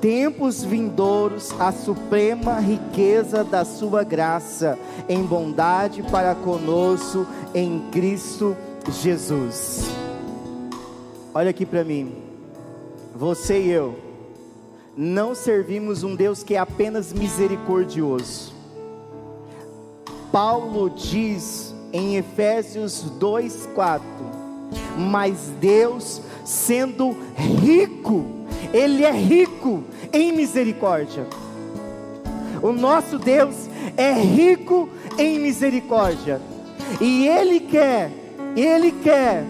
[0.00, 8.56] tempos vindouros a suprema riqueza da sua graça em bondade para conosco em Cristo
[9.02, 9.88] Jesus.
[11.34, 12.12] Olha aqui para mim.
[13.14, 14.07] Você e eu
[15.00, 18.52] não servimos um Deus que é apenas misericordioso.
[20.32, 24.02] Paulo diz em Efésios 2:4,
[24.98, 28.26] mas Deus sendo rico,
[28.74, 31.28] ele é rico em misericórdia.
[32.60, 33.54] O nosso Deus
[33.96, 36.40] é rico em misericórdia.
[37.00, 38.10] E ele quer,
[38.56, 39.44] ele quer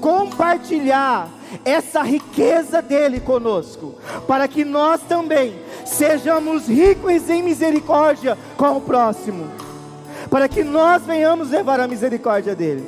[0.00, 1.28] compartilhar
[1.64, 3.94] essa riqueza dele conosco,
[4.26, 9.48] para que nós também sejamos ricos em misericórdia com o próximo,
[10.30, 12.84] para que nós venhamos levar a misericórdia dele.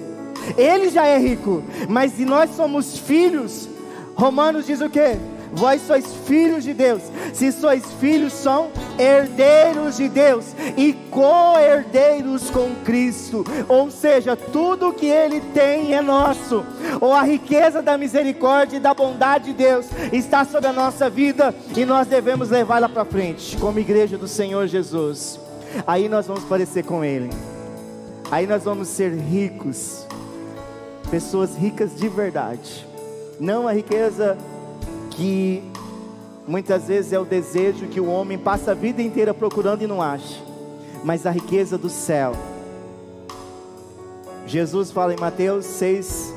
[0.56, 3.68] Ele já é rico, mas nós somos filhos,
[4.14, 5.18] Romanos diz o que?
[5.54, 7.02] Vós sois filhos de Deus.
[7.32, 10.46] Se sois filhos, são herdeiros de Deus
[10.76, 13.44] e co-herdeiros com Cristo.
[13.68, 16.64] Ou seja, tudo que Ele tem é nosso.
[17.00, 21.54] Ou a riqueza da misericórdia e da bondade de Deus está sobre a nossa vida
[21.76, 25.38] e nós devemos levá-la para frente, como igreja do Senhor Jesus.
[25.86, 27.30] Aí nós vamos parecer com Ele.
[28.30, 30.06] Aí nós vamos ser ricos,
[31.10, 32.86] pessoas ricas de verdade.
[33.38, 34.36] Não a riqueza
[35.16, 35.62] que
[36.46, 40.02] muitas vezes é o desejo que o homem passa a vida inteira procurando e não
[40.02, 40.40] acha,
[41.02, 42.32] mas a riqueza do céu.
[44.46, 46.34] Jesus fala em Mateus 6,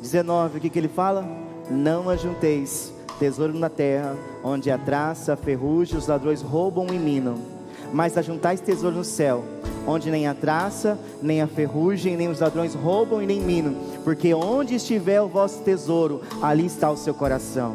[0.00, 1.24] 19, o que, que ele fala?
[1.70, 7.36] Não ajunteis tesouro na terra, onde a traça, a ferrugem, os ladrões roubam e minam,
[7.92, 9.44] mas ajuntais tesouro no céu,
[9.86, 13.74] onde nem a traça, nem a ferrugem, nem os ladrões roubam e nem minam,
[14.04, 17.74] porque onde estiver o vosso tesouro, ali está o seu coração.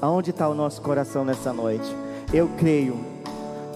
[0.00, 1.86] Aonde está o nosso coração nessa noite?
[2.32, 2.96] Eu creio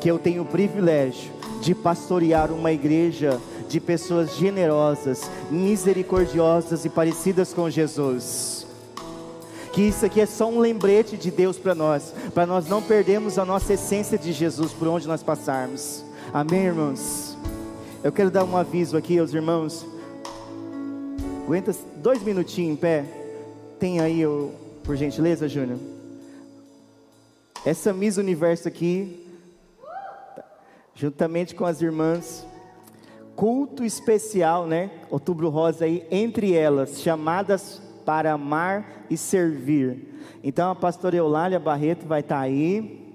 [0.00, 7.54] que eu tenho o privilégio de pastorear uma igreja de pessoas generosas, misericordiosas e parecidas
[7.54, 8.66] com Jesus.
[9.72, 13.38] Que isso aqui é só um lembrete de Deus para nós, para nós não perdermos
[13.38, 16.04] a nossa essência de Jesus por onde nós passarmos.
[16.34, 17.36] Amém, irmãos?
[18.02, 19.84] Eu quero dar um aviso aqui aos irmãos.
[21.44, 23.04] Aguenta dois minutinhos em pé.
[23.78, 24.50] Tem aí, eu,
[24.82, 25.78] por gentileza, Júnior.
[27.66, 29.26] Essa Miss Universo aqui,
[30.94, 32.46] juntamente com as irmãs,
[33.36, 34.90] culto especial, né?
[35.10, 40.18] Outubro Rosa aí, entre elas, chamadas para amar e servir.
[40.42, 43.06] Então a pastora Eulália Barreto vai estar tá aí.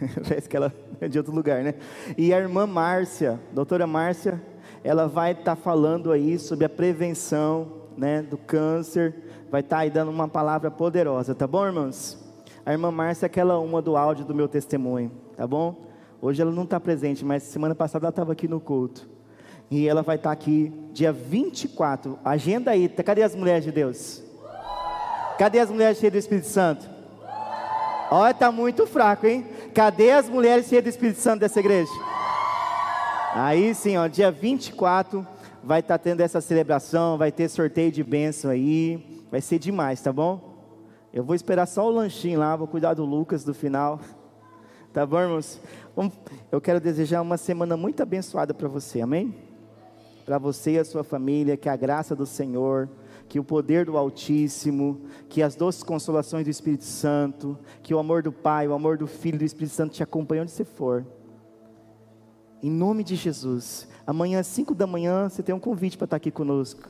[0.22, 0.70] Parece que ela
[1.08, 1.74] de outro lugar, né?
[2.16, 4.40] E a irmã Márcia, doutora Márcia,
[4.82, 9.14] ela vai estar tá falando aí sobre a prevenção, né, do câncer.
[9.50, 12.18] Vai estar tá aí dando uma palavra poderosa, tá bom, irmãos?
[12.64, 15.86] A irmã Márcia é aquela uma do áudio do meu testemunho, tá bom?
[16.20, 19.08] Hoje ela não está presente, mas semana passada ela estava aqui no culto.
[19.70, 22.18] E ela vai estar aqui dia 24.
[22.24, 22.88] Agenda aí.
[22.88, 24.22] Cadê as mulheres de Deus?
[25.38, 26.88] Cadê as mulheres cheias do Espírito Santo?
[28.10, 29.46] Olha, está muito fraco, hein?
[29.74, 31.90] Cadê as mulheres cheias do Espírito Santo dessa igreja?
[33.34, 35.26] Aí sim, ó, dia 24
[35.62, 39.24] vai estar tá tendo essa celebração, vai ter sorteio de bênção aí.
[39.30, 40.56] Vai ser demais, tá bom?
[41.12, 44.00] Eu vou esperar só o lanchinho lá, vou cuidar do Lucas do final.
[44.90, 45.60] Tá bom, irmãos?
[46.50, 49.48] Eu quero desejar uma semana muito abençoada para você, amém?
[50.28, 52.86] para você e a sua família, que a graça do Senhor,
[53.28, 58.22] que o poder do Altíssimo, que as doces consolações do Espírito Santo, que o amor
[58.22, 61.06] do Pai, o amor do Filho e do Espírito Santo te acompanhe onde você for.
[62.62, 63.86] Em nome de Jesus.
[64.06, 66.88] Amanhã às 5 da manhã você tem um convite para estar aqui conosco.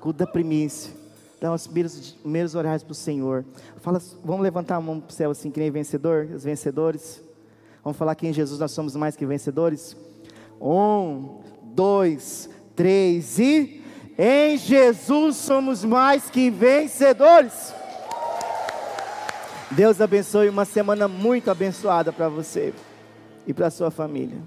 [0.00, 0.94] Culto da primícia.
[1.40, 3.44] Dá os primeiros, primeiros horários para o Senhor.
[3.78, 7.22] Fala, vamos levantar a mão para o céu assim, que nem vencedor, os vencedores.
[7.82, 9.96] Vamos falar que em Jesus nós somos mais que vencedores.
[10.60, 11.40] Um,
[11.74, 13.79] dois, três e
[14.18, 17.74] em Jesus somos mais que vencedores.
[19.70, 22.74] Deus abençoe uma semana muito abençoada para você
[23.46, 24.38] e para sua família.